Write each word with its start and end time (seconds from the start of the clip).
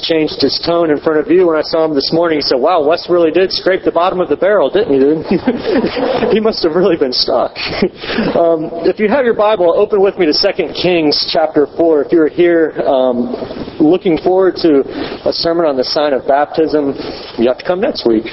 changed 0.00 0.40
his 0.40 0.60
tone 0.64 0.90
in 0.90 1.00
front 1.00 1.18
of 1.18 1.28
you 1.28 1.48
when 1.48 1.56
I 1.56 1.62
saw 1.62 1.84
him 1.84 1.94
this 1.94 2.10
morning. 2.12 2.38
He 2.38 2.42
said, 2.42 2.56
wow, 2.56 2.86
Wes 2.86 3.08
really 3.10 3.30
did 3.30 3.52
scrape 3.52 3.84
the 3.84 3.92
bottom 3.92 4.20
of 4.20 4.28
the 4.28 4.36
barrel, 4.36 4.70
didn't 4.70 4.94
he, 4.94 5.00
dude? 5.00 5.26
he 6.32 6.40
must 6.40 6.62
have 6.62 6.74
really 6.74 6.96
been 6.96 7.12
stuck. 7.12 7.52
um, 8.36 8.70
if 8.88 8.98
you 8.98 9.08
have 9.08 9.24
your 9.24 9.34
Bible, 9.34 9.72
open 9.76 10.00
with 10.00 10.18
me 10.18 10.26
to 10.26 10.32
2 10.32 10.72
Kings 10.72 11.28
chapter 11.32 11.66
4. 11.76 12.04
If 12.04 12.12
you're 12.12 12.28
here 12.28 12.72
um, 12.86 13.34
looking 13.82 14.16
forward 14.22 14.54
to 14.62 14.86
a 15.26 15.32
sermon 15.34 15.66
on 15.66 15.76
the 15.76 15.84
sign 15.84 16.14
of 16.14 16.26
baptism, 16.26 16.94
you 17.36 17.50
have 17.50 17.58
to 17.58 17.66
come 17.66 17.82
next 17.82 18.06
week. 18.06 18.30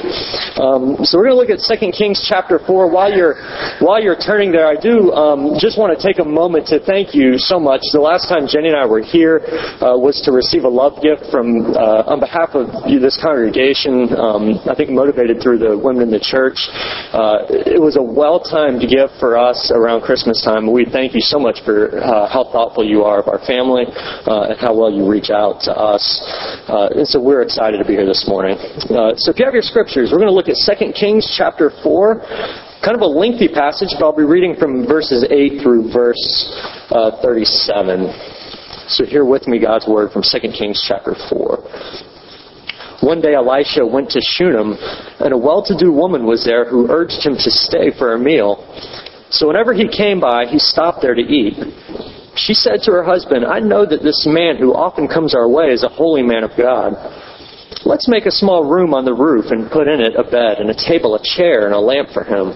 Um, 0.61 1.01
so 1.01 1.17
we're 1.17 1.33
going 1.33 1.37
to 1.37 1.41
look 1.41 1.49
at 1.49 1.65
2 1.65 1.91
Kings 1.91 2.21
chapter 2.21 2.61
4. 2.61 2.89
While 2.91 3.09
you're, 3.09 3.41
while 3.81 4.01
you're 4.01 4.19
turning 4.19 4.51
there, 4.53 4.69
I 4.69 4.77
do 4.77 5.11
um, 5.11 5.57
just 5.57 5.77
want 5.77 5.97
to 5.97 5.99
take 5.99 6.21
a 6.21 6.27
moment 6.27 6.69
to 6.69 6.79
thank 6.79 7.17
you 7.17 7.41
so 7.41 7.59
much. 7.59 7.81
The 7.91 8.01
last 8.01 8.29
time 8.29 8.45
Jenny 8.45 8.69
and 8.69 8.77
I 8.77 8.85
were 8.85 9.01
here 9.01 9.41
uh, 9.81 9.97
was 9.97 10.21
to 10.29 10.31
receive 10.31 10.63
a 10.63 10.71
love 10.71 11.01
gift 11.01 11.25
from, 11.33 11.73
uh, 11.73 12.13
on 12.13 12.21
behalf 12.21 12.53
of 12.53 12.69
this 12.85 13.17
congregation, 13.17 14.13
um, 14.13 14.61
I 14.69 14.77
think 14.77 14.93
motivated 14.93 15.41
through 15.41 15.59
the 15.59 15.73
women 15.73 16.03
in 16.03 16.11
the 16.11 16.21
church. 16.21 16.59
Uh, 17.09 17.49
it 17.49 17.81
was 17.81 17.97
a 17.97 18.03
well-timed 18.03 18.85
gift 18.85 19.17
for 19.17 19.37
us 19.37 19.71
around 19.73 20.05
Christmas 20.05 20.43
time. 20.45 20.69
We 20.69 20.85
thank 20.85 21.15
you 21.17 21.23
so 21.23 21.39
much 21.39 21.63
for 21.65 21.97
uh, 21.97 22.29
how 22.29 22.45
thoughtful 22.51 22.85
you 22.85 23.03
are 23.03 23.19
of 23.21 23.27
our 23.27 23.39
family 23.47 23.85
uh, 23.89 24.53
and 24.53 24.57
how 24.59 24.75
well 24.75 24.91
you 24.91 25.09
reach 25.09 25.31
out 25.31 25.38
to 25.63 25.71
us. 25.71 26.03
Uh, 26.67 26.99
and 26.99 27.07
so 27.07 27.19
we're 27.19 27.41
excited 27.41 27.77
to 27.77 27.85
be 27.85 27.93
here 27.93 28.05
this 28.05 28.27
morning. 28.27 28.57
so 29.15 29.31
if 29.31 29.39
you 29.39 29.45
have 29.45 29.53
your 29.53 29.63
scriptures, 29.63 30.09
we're 30.11 30.19
going 30.19 30.31
to 30.31 30.35
look 30.35 30.49
at 30.49 30.59
2 30.59 30.91
Kings 30.91 31.23
chapter 31.37 31.71
4 31.83 32.67
kind 32.83 32.95
of 32.95 33.01
a 33.01 33.07
lengthy 33.07 33.47
passage, 33.47 33.89
but 33.99 34.05
I'll 34.05 34.15
be 34.15 34.23
reading 34.23 34.55
from 34.55 34.87
verses 34.87 35.27
8 35.29 35.61
through 35.61 35.91
verse 35.91 36.23
uh, 36.91 37.21
37. 37.21 38.07
So 38.87 39.05
hear 39.05 39.25
with 39.25 39.47
me 39.47 39.59
God's 39.59 39.87
word 39.87 40.11
from 40.11 40.23
2 40.23 40.39
Kings 40.51 40.83
chapter 40.87 41.13
4. 41.29 41.59
One 43.01 43.21
day 43.21 43.33
Elisha 43.33 43.85
went 43.85 44.09
to 44.11 44.21
Shunem, 44.21 44.75
and 45.19 45.33
a 45.33 45.37
well-to-do 45.37 45.91
woman 45.91 46.25
was 46.25 46.43
there 46.43 46.69
who 46.69 46.91
urged 46.91 47.25
him 47.25 47.35
to 47.35 47.51
stay 47.51 47.91
for 47.97 48.13
a 48.13 48.19
meal. 48.19 48.65
So 49.29 49.47
whenever 49.47 49.73
he 49.73 49.87
came 49.87 50.19
by, 50.19 50.45
he 50.47 50.59
stopped 50.59 51.01
there 51.01 51.15
to 51.15 51.21
eat. 51.21 51.55
She 52.35 52.53
said 52.53 52.81
to 52.83 52.91
her 52.91 53.03
husband, 53.03 53.45
I 53.45 53.59
know 53.59 53.85
that 53.85 54.03
this 54.03 54.25
man 54.27 54.57
who 54.57 54.73
often 54.73 55.07
comes 55.07 55.35
our 55.35 55.49
way 55.49 55.67
is 55.67 55.83
a 55.83 55.89
holy 55.89 56.23
man 56.23 56.43
of 56.43 56.51
God. 56.57 56.93
Let's 57.85 58.07
make 58.07 58.25
a 58.25 58.31
small 58.31 58.65
room 58.65 58.93
on 58.93 59.05
the 59.05 59.13
roof 59.13 59.51
and 59.51 59.71
put 59.71 59.87
in 59.87 60.01
it 60.01 60.15
a 60.15 60.23
bed 60.23 60.59
and 60.59 60.69
a 60.69 60.75
table, 60.75 61.15
a 61.15 61.23
chair, 61.23 61.65
and 61.65 61.73
a 61.73 61.79
lamp 61.79 62.09
for 62.13 62.23
him. 62.23 62.53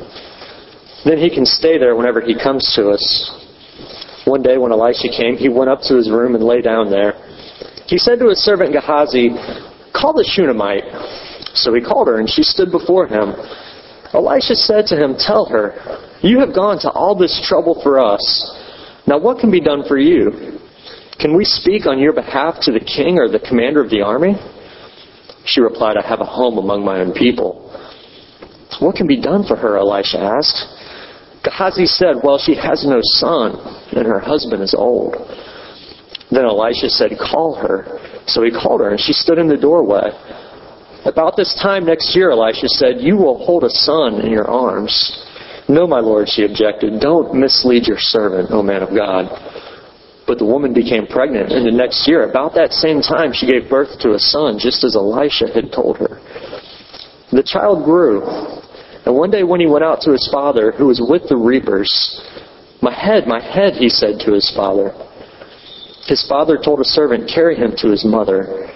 Then 1.05 1.17
he 1.17 1.29
can 1.29 1.45
stay 1.45 1.77
there 1.77 1.95
whenever 1.95 2.21
he 2.21 2.35
comes 2.35 2.73
to 2.75 2.89
us. 2.89 3.03
One 4.25 4.41
day 4.41 4.57
when 4.57 4.71
Elisha 4.71 5.09
came, 5.09 5.35
he 5.35 5.49
went 5.49 5.69
up 5.69 5.81
to 5.83 5.95
his 5.95 6.09
room 6.09 6.35
and 6.35 6.43
lay 6.43 6.61
down 6.61 6.89
there. 6.89 7.13
He 7.87 7.97
said 7.97 8.19
to 8.19 8.29
his 8.29 8.39
servant 8.39 8.71
Gehazi, 8.71 9.29
Call 9.93 10.13
the 10.13 10.23
Shunammite. 10.23 10.85
So 11.55 11.73
he 11.73 11.81
called 11.81 12.07
her, 12.07 12.19
and 12.19 12.29
she 12.29 12.43
stood 12.43 12.71
before 12.71 13.07
him. 13.07 13.35
Elisha 14.13 14.55
said 14.55 14.85
to 14.87 14.95
him, 14.95 15.15
Tell 15.17 15.45
her, 15.45 15.75
You 16.21 16.39
have 16.39 16.55
gone 16.55 16.79
to 16.79 16.89
all 16.91 17.15
this 17.15 17.41
trouble 17.47 17.79
for 17.83 17.99
us. 17.99 18.23
Now 19.05 19.19
what 19.19 19.39
can 19.39 19.51
be 19.51 19.61
done 19.61 19.83
for 19.87 19.97
you? 19.97 20.59
Can 21.19 21.37
we 21.37 21.45
speak 21.45 21.85
on 21.85 21.99
your 21.99 22.13
behalf 22.13 22.55
to 22.61 22.71
the 22.71 22.79
king 22.79 23.17
or 23.17 23.29
the 23.29 23.39
commander 23.39 23.83
of 23.83 23.89
the 23.89 24.01
army? 24.01 24.35
She 25.45 25.61
replied, 25.61 25.97
I 25.97 26.07
have 26.07 26.21
a 26.21 26.25
home 26.25 26.57
among 26.57 26.85
my 26.85 26.99
own 26.99 27.13
people. 27.13 27.69
What 28.79 28.95
can 28.95 29.07
be 29.07 29.21
done 29.21 29.45
for 29.45 29.55
her? 29.55 29.77
Elisha 29.77 30.19
asked. 30.19 30.65
Gehazi 31.43 31.85
said, 31.85 32.15
Well, 32.23 32.39
she 32.39 32.55
has 32.55 32.85
no 32.87 32.99
son, 33.01 33.55
and 33.91 34.07
her 34.07 34.19
husband 34.19 34.63
is 34.63 34.73
old. 34.73 35.15
Then 36.31 36.45
Elisha 36.45 36.89
said, 36.89 37.11
Call 37.19 37.55
her. 37.55 37.99
So 38.25 38.41
he 38.43 38.51
called 38.51 38.81
her, 38.81 38.91
and 38.91 38.99
she 38.99 39.13
stood 39.13 39.37
in 39.37 39.47
the 39.47 39.57
doorway. 39.57 40.09
About 41.05 41.35
this 41.35 41.53
time 41.61 41.85
next 41.85 42.15
year, 42.15 42.31
Elisha 42.31 42.69
said, 42.69 43.01
You 43.01 43.17
will 43.17 43.45
hold 43.45 43.65
a 43.65 43.69
son 43.69 44.21
in 44.21 44.31
your 44.31 44.49
arms. 44.49 44.93
No, 45.69 45.87
my 45.87 45.99
lord, 45.99 46.27
she 46.27 46.43
objected. 46.43 46.99
Don't 46.99 47.33
mislead 47.33 47.87
your 47.87 47.99
servant, 47.99 48.49
O 48.51 48.61
man 48.61 48.83
of 48.83 48.89
God. 48.89 49.29
But 50.27 50.37
the 50.37 50.45
woman 50.45 50.73
became 50.73 51.07
pregnant, 51.07 51.51
and 51.51 51.65
the 51.65 51.71
next 51.71 52.07
year, 52.07 52.29
about 52.29 52.53
that 52.55 52.71
same 52.71 53.01
time, 53.01 53.33
she 53.33 53.45
gave 53.45 53.69
birth 53.69 53.99
to 53.99 54.13
a 54.13 54.19
son, 54.19 54.57
just 54.57 54.83
as 54.83 54.95
Elisha 54.95 55.47
had 55.53 55.71
told 55.71 55.97
her. 55.97 56.19
The 57.31 57.43
child 57.43 57.83
grew, 57.83 58.23
and 59.05 59.15
one 59.15 59.31
day 59.31 59.43
when 59.43 59.59
he 59.59 59.67
went 59.67 59.83
out 59.83 60.01
to 60.01 60.11
his 60.11 60.29
father, 60.31 60.71
who 60.71 60.87
was 60.87 61.03
with 61.03 61.27
the 61.27 61.35
reapers, 61.35 61.91
My 62.81 62.93
head, 62.93 63.27
my 63.27 63.41
head, 63.41 63.73
he 63.73 63.89
said 63.89 64.19
to 64.25 64.33
his 64.33 64.51
father. 64.55 64.93
His 66.07 66.25
father 66.27 66.57
told 66.57 66.79
a 66.79 66.85
servant, 66.85 67.29
Carry 67.33 67.55
him 67.55 67.73
to 67.77 67.89
his 67.89 68.05
mother. 68.05 68.69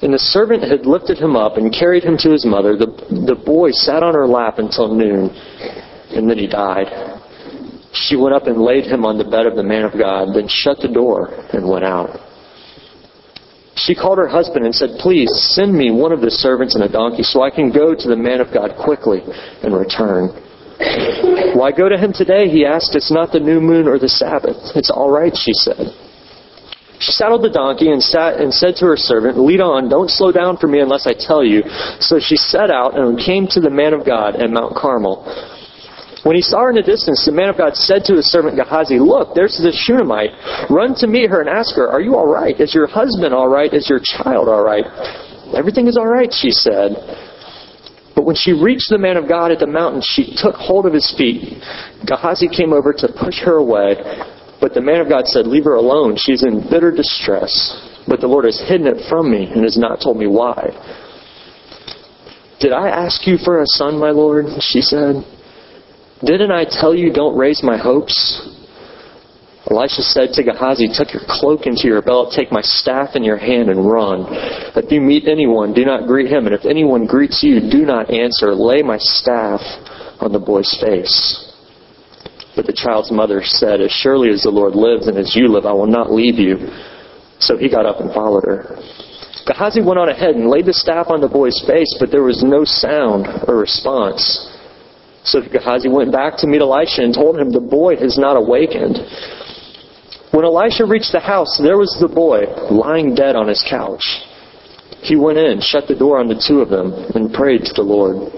And 0.00 0.14
the 0.14 0.18
servant 0.18 0.62
had 0.62 0.86
lifted 0.86 1.18
him 1.18 1.34
up 1.34 1.56
and 1.56 1.74
carried 1.74 2.04
him 2.04 2.16
to 2.18 2.30
his 2.30 2.44
mother. 2.44 2.76
The, 2.76 2.86
the 3.26 3.34
boy 3.34 3.72
sat 3.72 4.02
on 4.04 4.14
her 4.14 4.28
lap 4.28 4.58
until 4.58 4.94
noon, 4.94 5.30
and 6.10 6.28
then 6.28 6.38
he 6.38 6.46
died. 6.46 6.88
She 7.92 8.16
went 8.16 8.34
up 8.34 8.46
and 8.46 8.60
laid 8.60 8.84
him 8.84 9.04
on 9.04 9.18
the 9.18 9.24
bed 9.24 9.46
of 9.46 9.56
the 9.56 9.62
man 9.62 9.84
of 9.84 9.92
God, 9.92 10.34
then 10.34 10.46
shut 10.48 10.78
the 10.78 10.88
door 10.88 11.32
and 11.52 11.68
went 11.68 11.84
out. 11.84 12.20
She 13.76 13.94
called 13.94 14.18
her 14.18 14.28
husband 14.28 14.66
and 14.66 14.74
said, 14.74 14.98
Please 14.98 15.30
send 15.54 15.72
me 15.72 15.90
one 15.90 16.12
of 16.12 16.20
the 16.20 16.30
servants 16.30 16.74
and 16.74 16.82
a 16.84 16.88
donkey 16.88 17.22
so 17.22 17.42
I 17.42 17.50
can 17.50 17.70
go 17.70 17.94
to 17.94 18.08
the 18.08 18.16
man 18.16 18.40
of 18.40 18.52
God 18.52 18.74
quickly 18.76 19.22
and 19.62 19.72
return. 19.72 20.34
Why 21.54 21.70
go 21.72 21.88
to 21.88 21.96
him 21.96 22.12
today? 22.12 22.48
He 22.48 22.66
asked. 22.66 22.94
It's 22.94 23.10
not 23.10 23.32
the 23.32 23.40
new 23.40 23.60
moon 23.60 23.86
or 23.86 23.98
the 23.98 24.08
Sabbath. 24.08 24.56
It's 24.74 24.90
all 24.90 25.10
right, 25.10 25.34
she 25.34 25.52
said. 25.52 25.94
She 26.98 27.12
saddled 27.12 27.42
the 27.42 27.50
donkey 27.50 27.90
and 27.90 28.02
sat 28.02 28.40
and 28.40 28.52
said 28.52 28.74
to 28.76 28.86
her 28.86 28.96
servant, 28.96 29.38
Lead 29.38 29.60
on, 29.60 29.88
don't 29.88 30.10
slow 30.10 30.32
down 30.32 30.56
for 30.56 30.66
me 30.66 30.80
unless 30.80 31.06
I 31.06 31.14
tell 31.14 31.44
you. 31.44 31.62
So 32.00 32.18
she 32.18 32.36
set 32.36 32.70
out 32.70 32.98
and 32.98 33.18
came 33.18 33.46
to 33.54 33.60
the 33.60 33.70
man 33.70 33.94
of 33.94 34.04
God 34.04 34.36
at 34.36 34.50
Mount 34.50 34.74
Carmel. 34.74 35.22
When 36.24 36.34
he 36.34 36.42
saw 36.42 36.66
her 36.66 36.70
in 36.70 36.76
the 36.76 36.82
distance, 36.82 37.24
the 37.24 37.32
man 37.32 37.48
of 37.48 37.56
God 37.56 37.76
said 37.76 38.02
to 38.06 38.16
his 38.16 38.30
servant 38.30 38.56
Gehazi, 38.56 38.98
Look, 38.98 39.34
there's 39.34 39.56
the 39.56 39.70
Shunammite. 39.70 40.34
Run 40.68 40.94
to 40.96 41.06
meet 41.06 41.30
her 41.30 41.40
and 41.40 41.48
ask 41.48 41.76
her, 41.76 41.88
Are 41.88 42.00
you 42.00 42.16
all 42.16 42.26
right? 42.26 42.58
Is 42.58 42.74
your 42.74 42.86
husband 42.86 43.32
all 43.32 43.48
right? 43.48 43.72
Is 43.72 43.88
your 43.88 44.00
child 44.02 44.48
all 44.48 44.62
right? 44.62 44.84
Everything 45.54 45.86
is 45.86 45.96
all 45.96 46.08
right, 46.08 46.32
she 46.32 46.50
said. 46.50 46.98
But 48.16 48.24
when 48.26 48.34
she 48.34 48.52
reached 48.52 48.90
the 48.90 48.98
man 48.98 49.16
of 49.16 49.28
God 49.28 49.52
at 49.52 49.60
the 49.60 49.66
mountain, 49.66 50.02
she 50.02 50.34
took 50.36 50.56
hold 50.56 50.86
of 50.86 50.92
his 50.92 51.06
feet. 51.16 51.62
Gehazi 52.04 52.48
came 52.48 52.72
over 52.72 52.92
to 52.92 53.08
push 53.14 53.38
her 53.44 53.56
away. 53.56 53.94
But 54.60 54.74
the 54.74 54.82
man 54.82 55.00
of 55.00 55.08
God 55.08 55.26
said, 55.26 55.46
Leave 55.46 55.64
her 55.64 55.76
alone. 55.76 56.16
She's 56.18 56.42
in 56.42 56.66
bitter 56.68 56.90
distress. 56.90 57.54
But 58.08 58.20
the 58.20 58.26
Lord 58.26 58.44
has 58.44 58.58
hidden 58.58 58.88
it 58.88 59.08
from 59.08 59.30
me 59.30 59.46
and 59.46 59.62
has 59.62 59.78
not 59.78 60.00
told 60.02 60.16
me 60.16 60.26
why. 60.26 60.74
Did 62.58 62.72
I 62.72 62.88
ask 62.88 63.24
you 63.24 63.38
for 63.38 63.62
a 63.62 63.66
son, 63.66 64.00
my 64.00 64.10
Lord? 64.10 64.46
She 64.60 64.80
said. 64.80 65.22
Didn't 66.24 66.50
I 66.50 66.64
tell 66.64 66.94
you 66.94 67.12
don't 67.12 67.36
raise 67.36 67.62
my 67.62 67.76
hopes? 67.76 68.56
Elisha 69.70 70.02
said 70.02 70.30
to 70.32 70.42
Gehazi, 70.42 70.88
Tuck 70.88 71.12
your 71.12 71.22
cloak 71.28 71.66
into 71.66 71.86
your 71.86 72.00
belt, 72.00 72.32
take 72.34 72.50
my 72.50 72.62
staff 72.62 73.14
in 73.14 73.22
your 73.22 73.36
hand, 73.36 73.68
and 73.68 73.88
run. 73.88 74.24
If 74.74 74.90
you 74.90 75.00
meet 75.00 75.28
anyone, 75.28 75.74
do 75.74 75.84
not 75.84 76.06
greet 76.06 76.30
him, 76.32 76.46
and 76.46 76.54
if 76.54 76.64
anyone 76.64 77.06
greets 77.06 77.42
you, 77.42 77.60
do 77.60 77.84
not 77.84 78.10
answer. 78.10 78.54
Lay 78.54 78.82
my 78.82 78.96
staff 78.98 79.60
on 80.20 80.32
the 80.32 80.38
boy's 80.38 80.72
face. 80.80 81.52
But 82.56 82.66
the 82.66 82.72
child's 82.72 83.12
mother 83.12 83.42
said, 83.44 83.80
As 83.80 83.92
surely 83.92 84.30
as 84.30 84.42
the 84.42 84.50
Lord 84.50 84.74
lives 84.74 85.06
and 85.06 85.18
as 85.18 85.36
you 85.36 85.48
live, 85.48 85.66
I 85.66 85.72
will 85.72 85.86
not 85.86 86.10
leave 86.10 86.38
you. 86.38 86.56
So 87.38 87.56
he 87.56 87.70
got 87.70 87.86
up 87.86 88.00
and 88.00 88.12
followed 88.12 88.44
her. 88.44 88.80
Gehazi 89.46 89.80
went 89.80 89.98
on 89.98 90.08
ahead 90.08 90.34
and 90.34 90.50
laid 90.50 90.66
the 90.66 90.74
staff 90.74 91.06
on 91.08 91.20
the 91.20 91.28
boy's 91.28 91.62
face, 91.66 91.94
but 92.00 92.10
there 92.10 92.24
was 92.24 92.42
no 92.42 92.64
sound 92.64 93.28
or 93.46 93.56
response. 93.56 94.57
So 95.28 95.42
Gehazi 95.42 95.88
went 95.88 96.10
back 96.10 96.38
to 96.38 96.46
meet 96.46 96.62
Elisha 96.62 97.02
and 97.02 97.12
told 97.12 97.38
him, 97.38 97.52
The 97.52 97.60
boy 97.60 97.96
has 97.96 98.16
not 98.16 98.36
awakened. 98.36 98.96
When 100.32 100.44
Elisha 100.44 100.86
reached 100.86 101.12
the 101.12 101.20
house, 101.20 101.60
there 101.62 101.76
was 101.76 101.96
the 102.00 102.08
boy 102.08 102.48
lying 102.72 103.14
dead 103.14 103.36
on 103.36 103.46
his 103.46 103.64
couch. 103.68 104.04
He 105.02 105.16
went 105.16 105.36
in, 105.36 105.60
shut 105.60 105.86
the 105.86 105.94
door 105.94 106.18
on 106.18 106.28
the 106.28 106.40
two 106.40 106.60
of 106.60 106.70
them, 106.70 106.92
and 107.14 107.32
prayed 107.32 107.64
to 107.64 107.74
the 107.74 107.82
Lord. 107.82 108.32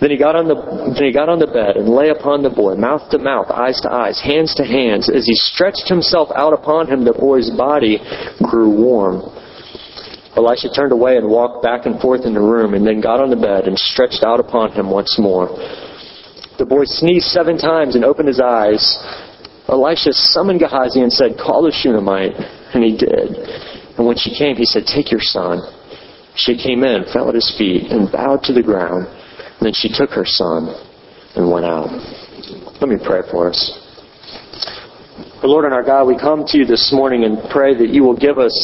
Then 0.00 0.10
he 0.10 0.16
got 0.16 0.36
on 0.36 0.46
the 0.46 0.54
then 0.94 1.04
he 1.06 1.12
got 1.12 1.28
on 1.28 1.38
the 1.38 1.46
bed 1.46 1.76
and 1.76 1.88
lay 1.88 2.10
upon 2.10 2.42
the 2.42 2.50
boy, 2.50 2.74
mouth 2.74 3.10
to 3.10 3.18
mouth, 3.18 3.50
eyes 3.50 3.80
to 3.82 3.90
eyes, 3.90 4.20
hands 4.20 4.54
to 4.56 4.64
hands. 4.64 5.08
As 5.08 5.26
he 5.26 5.34
stretched 5.34 5.88
himself 5.88 6.28
out 6.36 6.52
upon 6.52 6.86
him, 6.86 7.04
the 7.04 7.12
boy's 7.12 7.50
body 7.50 7.98
grew 8.42 8.70
warm. 8.70 9.33
Elisha 10.36 10.68
turned 10.74 10.92
away 10.92 11.16
and 11.16 11.28
walked 11.28 11.62
back 11.62 11.86
and 11.86 12.00
forth 12.00 12.26
in 12.26 12.34
the 12.34 12.40
room, 12.40 12.74
and 12.74 12.86
then 12.86 13.00
got 13.00 13.20
on 13.20 13.30
the 13.30 13.36
bed 13.36 13.68
and 13.68 13.78
stretched 13.78 14.24
out 14.24 14.40
upon 14.40 14.72
him 14.72 14.90
once 14.90 15.16
more. 15.18 15.46
The 16.58 16.66
boy 16.66 16.84
sneezed 16.84 17.26
seven 17.26 17.58
times 17.58 17.94
and 17.94 18.04
opened 18.04 18.28
his 18.28 18.40
eyes. 18.40 18.82
Elisha 19.68 20.12
summoned 20.12 20.60
Gehazi 20.60 21.00
and 21.00 21.12
said, 21.12 21.38
Call 21.38 21.62
the 21.62 21.72
Shunammite. 21.72 22.34
And 22.74 22.82
he 22.82 22.96
did. 22.96 23.38
And 23.96 24.06
when 24.06 24.16
she 24.18 24.34
came, 24.36 24.56
he 24.56 24.64
said, 24.64 24.84
Take 24.86 25.10
your 25.10 25.22
son. 25.22 25.62
She 26.36 26.58
came 26.58 26.82
in, 26.82 27.04
fell 27.12 27.28
at 27.28 27.34
his 27.34 27.54
feet, 27.56 27.90
and 27.90 28.10
bowed 28.10 28.42
to 28.44 28.52
the 28.52 28.62
ground. 28.62 29.06
And 29.06 29.62
then 29.66 29.72
she 29.72 29.88
took 29.88 30.10
her 30.10 30.26
son 30.26 30.74
and 31.36 31.50
went 31.50 31.64
out. 31.64 31.90
Let 32.80 32.88
me 32.88 32.96
pray 32.98 33.22
for 33.30 33.48
us. 33.50 33.58
Our 35.42 35.48
Lord 35.48 35.64
and 35.64 35.74
our 35.74 35.82
God, 35.82 36.06
we 36.06 36.18
come 36.18 36.44
to 36.46 36.58
you 36.58 36.64
this 36.64 36.90
morning 36.92 37.24
and 37.24 37.38
pray 37.50 37.74
that 37.74 37.90
you 37.90 38.02
will 38.02 38.16
give 38.16 38.38
us 38.38 38.54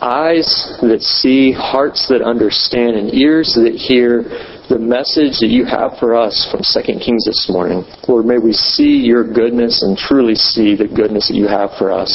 eyes 0.00 0.78
that 0.82 1.00
see, 1.00 1.52
hearts 1.52 2.08
that 2.08 2.22
understand, 2.22 2.96
and 2.96 3.14
ears 3.14 3.54
that 3.54 3.74
hear 3.74 4.22
the 4.68 4.78
message 4.78 5.38
that 5.38 5.48
you 5.48 5.64
have 5.64 5.98
for 5.98 6.16
us 6.16 6.48
from 6.50 6.60
2 6.60 6.98
Kings 6.98 7.24
this 7.24 7.48
morning. 7.48 7.84
Lord, 8.08 8.26
may 8.26 8.38
we 8.38 8.52
see 8.52 8.98
your 8.98 9.22
goodness 9.22 9.82
and 9.82 9.96
truly 9.96 10.34
see 10.34 10.74
the 10.74 10.88
goodness 10.88 11.28
that 11.28 11.36
you 11.36 11.46
have 11.46 11.70
for 11.78 11.92
us 11.92 12.10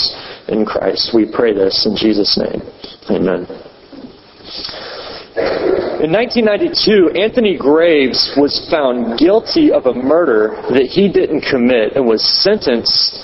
in 0.50 0.66
Christ. 0.66 1.16
We 1.16 1.32
pray 1.32 1.54
this 1.54 1.88
in 1.88 1.96
Jesus' 1.96 2.38
name. 2.38 2.62
Amen. 3.10 3.48
In 6.04 6.12
1992, 6.12 7.16
Anthony 7.16 7.58
Graves 7.58 8.34
was 8.36 8.68
found 8.70 9.18
guilty 9.18 9.72
of 9.72 9.86
a 9.86 9.94
murder 9.94 10.60
that 10.74 10.90
he 10.92 11.08
didn't 11.08 11.42
commit 11.42 11.96
and 11.96 12.06
was 12.06 12.22
sentenced 12.44 13.16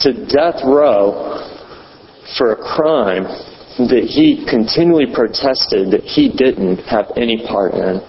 to 0.00 0.12
death 0.26 0.60
row 0.64 1.40
for 2.36 2.52
a 2.52 2.56
crime 2.56 3.24
that 3.78 4.06
he 4.06 4.46
continually 4.48 5.06
protested 5.12 5.90
that 5.90 6.04
he 6.04 6.30
didn't 6.30 6.78
have 6.86 7.10
any 7.16 7.44
part 7.46 7.74
in. 7.74 8.00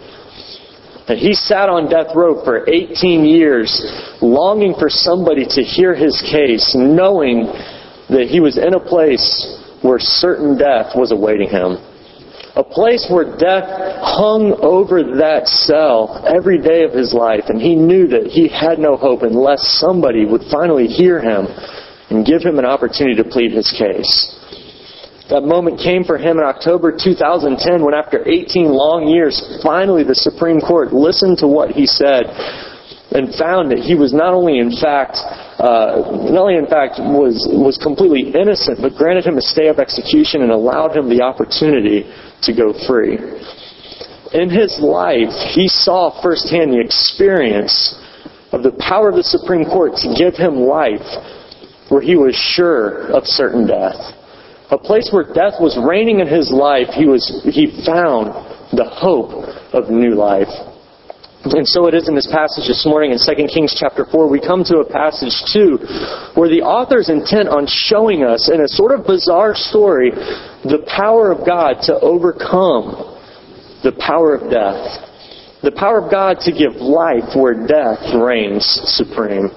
And 1.07 1.19
he 1.19 1.33
sat 1.33 1.69
on 1.69 1.89
death 1.89 2.15
row 2.15 2.44
for 2.44 2.67
18 2.69 3.25
years, 3.25 3.69
longing 4.21 4.73
for 4.77 4.89
somebody 4.89 5.45
to 5.45 5.62
hear 5.62 5.94
his 5.94 6.21
case, 6.21 6.73
knowing 6.77 7.45
that 8.09 8.27
he 8.29 8.39
was 8.39 8.57
in 8.57 8.73
a 8.73 8.79
place 8.79 9.25
where 9.81 10.00
certain 10.00 10.57
death 10.57 10.94
was 10.95 11.12
awaiting 11.12 11.50
him. 11.50 11.77
A 12.56 12.63
place 12.63 13.06
where 13.09 13.38
death 13.38 13.65
hung 14.01 14.57
over 14.62 15.03
that 15.17 15.47
cell 15.47 16.23
every 16.25 16.57
day 16.57 16.83
of 16.83 16.94
his 16.94 17.13
life, 17.13 17.45
and 17.50 17.62
he 17.62 17.75
knew 17.75 18.07
that 18.07 18.27
he 18.27 18.47
had 18.47 18.79
no 18.79 18.95
hope 18.95 19.23
unless 19.23 19.62
somebody 19.79 20.25
would 20.25 20.41
finally 20.50 20.88
hear 20.88 21.19
him 21.21 21.45
and 22.09 22.25
give 22.25 22.41
him 22.41 22.57
an 22.57 22.65
opportunity 22.65 23.15
to 23.21 23.27
plead 23.27 23.51
his 23.51 23.69
case. 23.77 24.35
That 25.30 25.42
moment 25.42 25.80
came 25.81 26.04
for 26.04 26.19
him 26.19 26.38
in 26.38 26.45
October 26.45 26.94
2010 26.94 27.83
when 27.83 27.95
after 27.95 28.22
18 28.22 28.69
long 28.69 29.07
years, 29.07 29.42
finally 29.63 30.04
the 30.04 30.13
Supreme 30.13 30.62
Court 30.62 30.94
listened 30.94 31.39
to 31.39 31.48
what 31.48 31.72
he 31.72 31.88
said 31.88 32.30
and 33.10 33.33
found 33.33 33.72
that 33.72 33.80
he 33.80 33.95
was 33.95 34.13
not 34.13 34.33
only 34.38 34.60
in 34.60 34.69
fact 34.77 35.18
uh, 35.57 36.30
not 36.30 36.45
only 36.45 36.57
in 36.62 36.68
fact 36.68 37.01
was 37.01 37.42
was 37.50 37.74
completely 37.81 38.30
innocent, 38.38 38.77
but 38.77 38.94
granted 38.94 39.25
him 39.25 39.38
a 39.38 39.42
stay 39.42 39.66
of 39.68 39.80
execution 39.80 40.44
and 40.44 40.51
allowed 40.51 40.95
him 40.95 41.10
the 41.10 41.24
opportunity 41.24 42.06
to 42.44 42.54
go 42.54 42.69
free. 42.86 43.18
In 44.33 44.50
his 44.50 44.77
life, 44.77 45.33
he 45.57 45.68
saw 45.68 46.22
firsthand 46.22 46.74
the 46.74 46.81
experience 46.81 47.98
of 48.51 48.62
the 48.62 48.77
power 48.77 49.10
of 49.10 49.16
the 49.16 49.24
Supreme 49.24 49.66
Court 49.66 49.95
to 50.06 50.13
give 50.13 50.36
him 50.36 50.69
life 50.69 51.07
where 51.89 52.01
he 52.01 52.16
was 52.16 52.36
sure 52.36 53.10
of 53.10 53.25
certain 53.25 53.66
death 53.66 54.13
a 54.71 54.77
place 54.77 55.09
where 55.12 55.23
death 55.23 55.62
was 55.62 55.77
reigning 55.77 56.19
in 56.19 56.27
his 56.27 56.51
life, 56.51 56.89
he, 56.94 57.06
was, 57.06 57.23
he 57.45 57.83
found 57.85 58.33
the 58.73 58.85
hope 58.85 59.45
of 59.73 59.89
new 59.89 60.15
life. 60.15 60.50
And 61.45 61.67
so 61.67 61.85
it 61.85 61.94
is 61.94 62.09
in 62.09 62.15
this 62.15 62.25
passage 62.25 62.65
this 62.65 62.88
morning 62.89 63.12
in 63.12 63.19
2 63.21 63.47
Kings 63.53 63.77
chapter 63.77 64.03
4, 64.03 64.27
we 64.27 64.41
come 64.41 64.63
to 64.65 64.81
a 64.81 64.89
passage 64.89 65.45
too 65.53 65.77
where 66.33 66.50
the 66.50 66.65
author's 66.65 67.09
intent 67.09 67.50
on 67.50 67.67
showing 67.69 68.23
us 68.23 68.50
in 68.50 68.62
a 68.62 68.67
sort 68.67 68.97
of 68.97 69.06
bizarre 69.06 69.53
story 69.53 70.09
the 70.65 70.81
power 70.89 71.31
of 71.31 71.45
God 71.45 71.85
to 71.85 71.94
overcome 72.01 73.13
the 73.83 73.94
power 74.01 74.33
of 74.33 74.50
death. 74.50 75.06
The 75.62 75.71
power 75.77 76.01
of 76.01 76.09
God 76.09 76.41
to 76.50 76.51
give 76.51 76.81
life 76.81 77.38
where 77.38 77.53
death 77.53 78.01
reigns 78.17 78.65
supreme. 78.97 79.53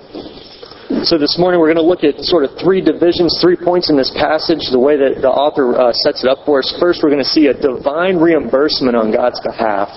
So 0.88 1.18
this 1.18 1.36
morning 1.38 1.60
we're 1.60 1.68
going 1.68 1.84
to 1.84 1.84
look 1.84 2.02
at 2.02 2.16
sort 2.24 2.44
of 2.44 2.56
three 2.56 2.80
divisions, 2.80 3.36
three 3.42 3.56
points 3.56 3.90
in 3.90 3.96
this 3.96 4.10
passage, 4.16 4.72
the 4.72 4.80
way 4.80 4.96
that 4.96 5.20
the 5.20 5.28
author 5.28 5.76
uh, 5.76 5.92
sets 5.92 6.24
it 6.24 6.30
up 6.30 6.46
for 6.46 6.60
us. 6.60 6.74
First, 6.80 7.00
we're 7.02 7.10
going 7.12 7.22
to 7.22 7.28
see 7.28 7.48
a 7.48 7.52
divine 7.52 8.16
reimbursement 8.16 8.96
on 8.96 9.12
God's 9.12 9.36
behalf. 9.44 9.92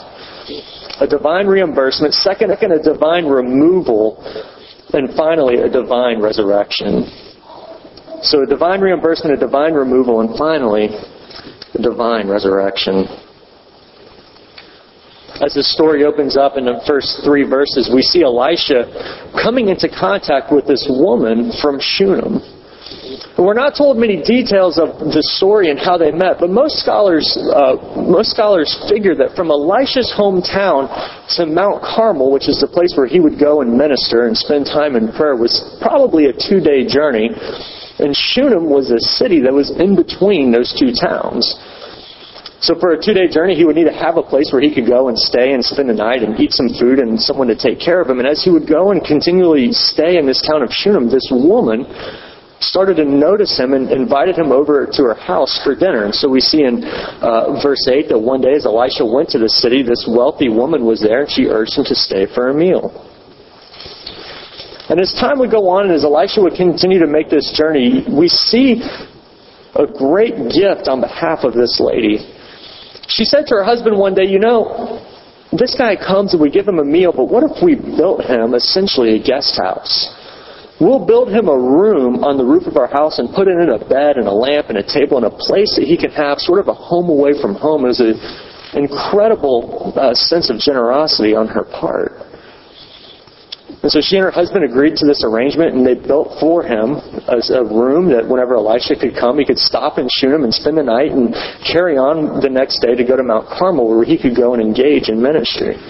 A 0.99 1.07
divine 1.07 1.47
reimbursement. 1.47 2.13
Second, 2.13 2.51
a 2.51 2.83
divine 2.83 3.23
removal. 3.23 4.19
And 4.91 5.15
finally, 5.15 5.63
a 5.63 5.69
divine 5.69 6.19
resurrection. 6.21 7.07
So 8.21 8.43
a 8.43 8.45
divine 8.45 8.81
reimbursement, 8.81 9.31
a 9.31 9.39
divine 9.39 9.71
removal, 9.71 10.19
and 10.19 10.37
finally, 10.37 10.91
a 11.73 11.81
divine 11.81 12.27
resurrection 12.27 13.07
as 15.39 15.55
the 15.55 15.63
story 15.63 16.03
opens 16.03 16.35
up 16.35 16.57
in 16.57 16.65
the 16.65 16.83
first 16.85 17.23
three 17.23 17.47
verses, 17.47 17.89
we 17.93 18.01
see 18.01 18.23
Elisha 18.23 19.31
coming 19.39 19.69
into 19.69 19.87
contact 19.87 20.51
with 20.51 20.67
this 20.67 20.85
woman 20.89 21.53
from 21.61 21.79
Shunem. 21.79 22.43
We're 23.39 23.55
not 23.55 23.73
told 23.77 23.97
many 23.97 24.21
details 24.21 24.77
of 24.77 24.99
the 24.99 25.23
story 25.39 25.71
and 25.71 25.79
how 25.79 25.97
they 25.97 26.11
met, 26.11 26.37
but 26.39 26.51
most 26.51 26.77
scholars, 26.83 27.25
uh, 27.33 27.79
most 27.95 28.29
scholars 28.29 28.69
figure 28.91 29.15
that 29.15 29.33
from 29.35 29.49
Elisha's 29.49 30.11
hometown 30.11 30.91
to 31.39 31.47
Mount 31.47 31.81
Carmel, 31.81 32.29
which 32.29 32.49
is 32.49 32.59
the 32.59 32.67
place 32.67 32.93
where 32.95 33.07
he 33.07 33.19
would 33.19 33.39
go 33.39 33.61
and 33.61 33.73
minister 33.73 34.27
and 34.27 34.37
spend 34.37 34.65
time 34.67 34.95
in 34.95 35.11
prayer, 35.15 35.35
was 35.35 35.79
probably 35.81 36.27
a 36.27 36.33
two-day 36.33 36.85
journey. 36.85 37.31
And 37.99 38.15
Shunem 38.15 38.69
was 38.69 38.91
a 38.91 38.99
city 38.99 39.41
that 39.41 39.53
was 39.53 39.71
in 39.71 39.95
between 39.95 40.51
those 40.51 40.75
two 40.77 40.91
towns. 40.91 41.55
So 42.61 42.77
for 42.79 42.93
a 42.93 43.03
two-day 43.03 43.27
journey, 43.27 43.55
he 43.55 43.65
would 43.65 43.75
need 43.75 43.89
to 43.89 43.93
have 43.93 44.17
a 44.17 44.23
place 44.23 44.53
where 44.53 44.61
he 44.61 44.73
could 44.73 44.85
go 44.85 45.09
and 45.09 45.17
stay 45.17 45.53
and 45.53 45.65
spend 45.65 45.89
the 45.89 45.97
night 45.97 46.21
and 46.21 46.39
eat 46.39 46.53
some 46.53 46.69
food 46.79 46.99
and 46.99 47.19
someone 47.19 47.47
to 47.47 47.57
take 47.57 47.79
care 47.79 47.99
of 47.99 48.07
him. 48.07 48.19
And 48.19 48.27
as 48.27 48.43
he 48.43 48.51
would 48.51 48.69
go 48.69 48.91
and 48.91 49.03
continually 49.03 49.71
stay 49.71 50.17
in 50.17 50.27
this 50.27 50.45
town 50.45 50.61
of 50.61 50.69
Shunem, 50.69 51.09
this 51.09 51.27
woman 51.31 51.89
started 52.61 52.97
to 52.97 53.05
notice 53.05 53.57
him 53.57 53.73
and 53.73 53.89
invited 53.89 54.37
him 54.37 54.51
over 54.51 54.85
to 54.85 55.01
her 55.01 55.15
house 55.15 55.59
for 55.63 55.73
dinner. 55.73 56.05
And 56.05 56.13
so 56.13 56.29
we 56.29 56.39
see 56.39 56.61
in 56.61 56.85
uh, 56.85 57.59
verse 57.63 57.87
8 57.89 58.09
that 58.09 58.19
one 58.19 58.41
day 58.41 58.53
as 58.53 58.67
Elisha 58.67 59.03
went 59.03 59.29
to 59.29 59.39
the 59.39 59.49
city, 59.49 59.81
this 59.81 60.07
wealthy 60.07 60.47
woman 60.47 60.85
was 60.85 61.01
there 61.01 61.21
and 61.21 61.31
she 61.31 61.47
urged 61.47 61.73
him 61.73 61.85
to 61.85 61.95
stay 61.95 62.27
for 62.29 62.49
a 62.49 62.53
meal. 62.53 62.93
And 64.89 65.01
as 65.01 65.13
time 65.13 65.39
would 65.39 65.49
go 65.49 65.67
on 65.67 65.85
and 65.85 65.93
as 65.93 66.05
Elisha 66.05 66.41
would 66.41 66.53
continue 66.53 66.99
to 66.99 67.07
make 67.07 67.29
this 67.31 67.51
journey, 67.57 68.05
we 68.05 68.27
see 68.27 68.83
a 69.73 69.87
great 69.87 70.37
gift 70.53 70.85
on 70.87 71.01
behalf 71.01 71.39
of 71.43 71.53
this 71.53 71.81
lady. 71.81 72.19
She 73.07 73.25
said 73.25 73.47
to 73.47 73.55
her 73.55 73.63
husband 73.63 73.97
one 73.97 74.13
day, 74.13 74.25
You 74.25 74.39
know, 74.39 75.05
this 75.51 75.75
guy 75.75 75.95
comes 75.95 76.33
and 76.33 76.41
we 76.41 76.49
give 76.49 76.67
him 76.67 76.79
a 76.79 76.85
meal, 76.85 77.11
but 77.15 77.25
what 77.25 77.43
if 77.43 77.63
we 77.63 77.75
built 77.75 78.23
him 78.23 78.53
essentially 78.53 79.15
a 79.15 79.23
guest 79.23 79.59
house? 79.61 80.15
We'll 80.79 81.05
build 81.05 81.29
him 81.29 81.47
a 81.47 81.57
room 81.57 82.23
on 82.23 82.37
the 82.37 82.45
roof 82.45 82.65
of 82.65 82.75
our 82.75 82.87
house 82.87 83.19
and 83.19 83.29
put 83.35 83.47
in 83.47 83.61
it 83.61 83.69
a 83.69 83.77
bed 83.85 84.17
and 84.17 84.25
a 84.27 84.33
lamp 84.33 84.69
and 84.69 84.79
a 84.79 84.83
table 84.83 85.17
and 85.17 85.27
a 85.27 85.29
place 85.29 85.77
that 85.77 85.85
he 85.85 85.95
can 85.95 86.09
have 86.09 86.39
sort 86.39 86.59
of 86.59 86.67
a 86.69 86.73
home 86.73 87.09
away 87.09 87.37
from 87.39 87.53
home. 87.53 87.85
It 87.85 87.93
was 87.93 88.01
an 88.01 88.17
incredible 88.73 89.93
uh, 89.95 90.15
sense 90.15 90.49
of 90.49 90.57
generosity 90.57 91.35
on 91.35 91.47
her 91.49 91.63
part. 91.65 92.30
And 93.81 93.91
so 93.91 93.99
she 93.99 94.15
and 94.15 94.25
her 94.25 94.31
husband 94.31 94.63
agreed 94.63 94.95
to 94.97 95.07
this 95.07 95.23
arrangement, 95.25 95.73
and 95.73 95.85
they 95.85 95.95
built 95.95 96.37
for 96.39 96.61
him 96.61 97.01
a, 97.25 97.41
a 97.49 97.65
room 97.65 98.09
that 98.13 98.27
whenever 98.27 98.53
Elisha 98.53 98.95
could 98.95 99.17
come, 99.17 99.39
he 99.39 99.45
could 99.45 99.57
stop 99.57 99.97
in 99.97 100.07
Shunem 100.09 100.43
and 100.43 100.53
spend 100.53 100.77
the 100.77 100.83
night 100.83 101.11
and 101.11 101.33
carry 101.65 101.97
on 101.97 102.41
the 102.41 102.49
next 102.49 102.79
day 102.79 102.93
to 102.93 103.03
go 103.03 103.17
to 103.17 103.23
Mount 103.23 103.49
Carmel 103.49 103.89
where 103.89 104.05
he 104.05 104.21
could 104.21 104.35
go 104.35 104.53
and 104.53 104.61
engage 104.61 105.09
in 105.09 105.19
ministry. 105.19 105.81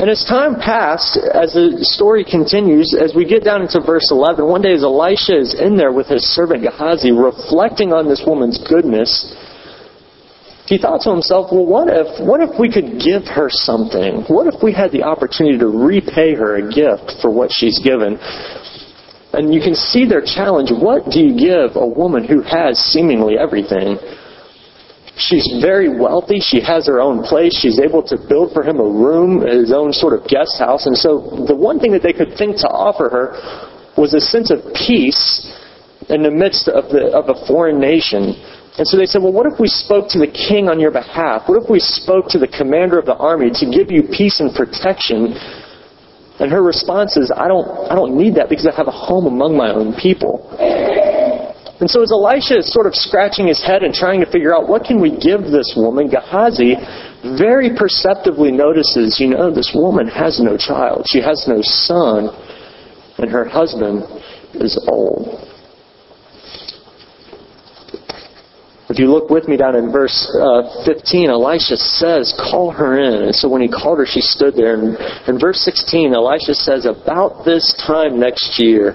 And 0.00 0.08
as 0.08 0.24
time 0.24 0.56
passed, 0.56 1.16
as 1.16 1.52
the 1.52 1.76
story 1.80 2.24
continues, 2.24 2.96
as 2.96 3.14
we 3.14 3.24
get 3.24 3.44
down 3.44 3.60
into 3.60 3.80
verse 3.80 4.08
11, 4.10 4.44
one 4.44 4.60
day 4.60 4.72
as 4.72 4.84
Elisha 4.84 5.36
is 5.36 5.52
in 5.52 5.76
there 5.76 5.92
with 5.92 6.08
his 6.08 6.24
servant 6.24 6.64
Gehazi, 6.64 7.12
reflecting 7.12 7.92
on 7.92 8.08
this 8.08 8.24
woman's 8.26 8.56
goodness, 8.56 9.36
he 10.66 10.78
thought 10.78 11.00
to 11.02 11.10
himself, 11.10 11.50
well, 11.52 11.64
what 11.64 11.86
if, 11.86 12.18
what 12.18 12.42
if 12.42 12.58
we 12.58 12.66
could 12.66 12.98
give 12.98 13.22
her 13.30 13.46
something? 13.48 14.26
What 14.26 14.50
if 14.52 14.58
we 14.62 14.74
had 14.74 14.90
the 14.90 15.04
opportunity 15.04 15.58
to 15.58 15.70
repay 15.70 16.34
her 16.34 16.58
a 16.58 16.66
gift 16.66 17.22
for 17.22 17.30
what 17.30 17.52
she's 17.54 17.78
given? 17.78 18.18
And 19.32 19.54
you 19.54 19.60
can 19.60 19.76
see 19.76 20.08
their 20.08 20.22
challenge. 20.22 20.74
What 20.74 21.06
do 21.06 21.22
you 21.22 21.38
give 21.38 21.78
a 21.78 21.86
woman 21.86 22.26
who 22.26 22.42
has 22.42 22.78
seemingly 22.78 23.38
everything? 23.38 23.98
She's 25.14 25.46
very 25.62 25.88
wealthy. 25.88 26.40
She 26.40 26.60
has 26.60 26.86
her 26.88 27.00
own 27.00 27.22
place. 27.22 27.54
She's 27.54 27.78
able 27.78 28.02
to 28.02 28.18
build 28.28 28.52
for 28.52 28.64
him 28.66 28.80
a 28.80 28.90
room, 28.90 29.46
his 29.46 29.72
own 29.72 29.92
sort 29.92 30.18
of 30.18 30.26
guest 30.26 30.58
house. 30.58 30.86
And 30.86 30.98
so 30.98 31.46
the 31.46 31.54
one 31.54 31.78
thing 31.78 31.92
that 31.92 32.02
they 32.02 32.12
could 32.12 32.36
think 32.36 32.56
to 32.58 32.68
offer 32.68 33.08
her 33.08 33.38
was 33.96 34.14
a 34.14 34.20
sense 34.20 34.50
of 34.50 34.60
peace 34.74 35.46
in 36.08 36.22
the 36.22 36.30
midst 36.30 36.68
of, 36.68 36.90
the, 36.90 37.14
of 37.14 37.30
a 37.30 37.46
foreign 37.46 37.78
nation 37.78 38.34
and 38.78 38.86
so 38.86 38.96
they 38.96 39.06
said, 39.06 39.22
well, 39.22 39.32
what 39.32 39.46
if 39.46 39.58
we 39.58 39.68
spoke 39.68 40.08
to 40.10 40.18
the 40.18 40.28
king 40.28 40.68
on 40.68 40.78
your 40.78 40.90
behalf? 40.90 41.48
What 41.48 41.62
if 41.62 41.70
we 41.70 41.80
spoke 41.80 42.28
to 42.36 42.38
the 42.38 42.48
commander 42.48 42.98
of 42.98 43.06
the 43.06 43.16
army 43.16 43.48
to 43.56 43.64
give 43.64 43.90
you 43.90 44.04
peace 44.12 44.40
and 44.40 44.52
protection? 44.52 45.32
And 46.36 46.52
her 46.52 46.62
response 46.62 47.16
is, 47.16 47.32
I 47.32 47.48
don't, 47.48 47.64
I 47.88 47.94
don't 47.94 48.16
need 48.16 48.34
that 48.36 48.50
because 48.52 48.68
I 48.68 48.76
have 48.76 48.88
a 48.88 48.92
home 48.92 49.24
among 49.24 49.56
my 49.56 49.72
own 49.72 49.96
people. 49.96 50.52
And 51.80 51.88
so 51.88 52.02
as 52.02 52.12
Elisha 52.12 52.60
is 52.60 52.72
sort 52.72 52.84
of 52.84 52.94
scratching 52.94 53.48
his 53.48 53.64
head 53.64 53.82
and 53.82 53.92
trying 53.92 54.20
to 54.20 54.30
figure 54.30 54.54
out 54.54 54.68
what 54.68 54.84
can 54.84 55.00
we 55.00 55.08
give 55.08 55.48
this 55.48 55.72
woman, 55.76 56.08
Gehazi 56.08 56.76
very 57.40 57.72
perceptively 57.76 58.52
notices, 58.52 59.16
you 59.20 59.28
know, 59.28 59.52
this 59.52 59.72
woman 59.74 60.06
has 60.08 60.40
no 60.40 60.56
child. 60.56 61.04
She 61.08 61.20
has 61.20 61.44
no 61.48 61.60
son, 61.62 62.28
and 63.16 63.30
her 63.30 63.44
husband 63.44 64.04
is 64.54 64.76
old. 64.88 65.55
If 68.88 69.00
you 69.00 69.10
look 69.10 69.30
with 69.30 69.48
me 69.48 69.56
down 69.56 69.74
in 69.74 69.90
verse 69.90 70.14
uh, 70.40 70.84
15, 70.84 71.30
Elisha 71.30 71.76
says, 71.76 72.32
Call 72.38 72.70
her 72.70 72.98
in. 72.98 73.24
And 73.24 73.34
so 73.34 73.48
when 73.48 73.60
he 73.60 73.68
called 73.68 73.98
her, 73.98 74.06
she 74.06 74.20
stood 74.20 74.54
there. 74.54 74.74
And 74.74 74.96
in 75.26 75.40
verse 75.40 75.58
16, 75.60 76.14
Elisha 76.14 76.54
says, 76.54 76.86
About 76.86 77.44
this 77.44 77.74
time 77.84 78.20
next 78.20 78.60
year, 78.60 78.94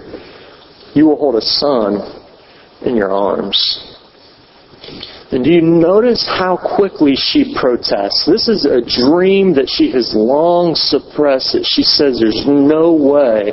you 0.96 1.08
will 1.08 1.18
hold 1.18 1.36
a 1.36 1.42
son 1.42 2.00
in 2.86 2.96
your 2.96 3.12
arms. 3.12 3.60
And 5.32 5.44
do 5.44 5.52
you 5.52 5.62
notice 5.62 6.26
how 6.28 6.58
quickly 6.58 7.14
she 7.16 7.56
protests? 7.60 8.26
This 8.26 8.48
is 8.48 8.66
a 8.66 8.82
dream 8.82 9.54
that 9.56 9.70
she 9.70 9.92
has 9.92 10.14
long 10.16 10.76
suppressed, 10.76 11.54
that 11.54 11.66
she 11.66 11.84
says 11.84 12.20
there's 12.20 12.44
no 12.48 12.94
way. 12.94 13.52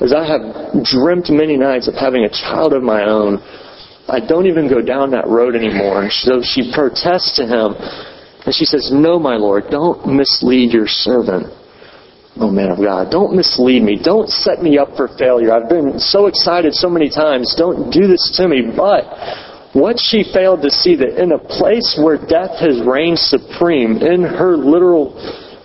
As 0.00 0.12
I 0.12 0.24
have 0.24 0.84
dreamt 0.84 1.28
many 1.30 1.56
nights 1.56 1.88
of 1.88 1.94
having 1.94 2.24
a 2.24 2.28
child 2.28 2.72
of 2.72 2.82
my 2.82 3.04
own, 3.04 3.42
I 4.08 4.20
don't 4.20 4.46
even 4.46 4.68
go 4.68 4.80
down 4.80 5.10
that 5.12 5.28
road 5.28 5.54
anymore. 5.54 6.04
And 6.04 6.12
so 6.12 6.40
she 6.42 6.72
protests 6.72 7.36
to 7.36 7.44
him. 7.44 7.76
And 8.46 8.54
she 8.54 8.64
says, 8.64 8.90
No, 8.92 9.18
my 9.18 9.36
Lord, 9.36 9.64
don't 9.70 10.06
mislead 10.06 10.72
your 10.72 10.88
servant. 10.88 11.52
Oh, 12.40 12.50
man 12.50 12.70
of 12.70 12.78
God, 12.78 13.10
don't 13.10 13.34
mislead 13.34 13.82
me. 13.82 13.98
Don't 14.00 14.28
set 14.28 14.62
me 14.62 14.78
up 14.78 14.96
for 14.96 15.08
failure. 15.18 15.52
I've 15.52 15.68
been 15.68 15.98
so 15.98 16.26
excited 16.26 16.72
so 16.72 16.88
many 16.88 17.10
times. 17.10 17.54
Don't 17.58 17.90
do 17.90 18.06
this 18.06 18.30
to 18.36 18.46
me. 18.46 18.62
But 18.74 19.04
what 19.74 19.98
she 19.98 20.24
failed 20.32 20.62
to 20.62 20.70
see 20.70 20.94
that 20.96 21.20
in 21.20 21.32
a 21.32 21.38
place 21.38 21.98
where 22.00 22.16
death 22.16 22.56
has 22.60 22.80
reigned 22.86 23.18
supreme, 23.18 23.98
in 23.98 24.22
her 24.22 24.56
literal, 24.56 25.18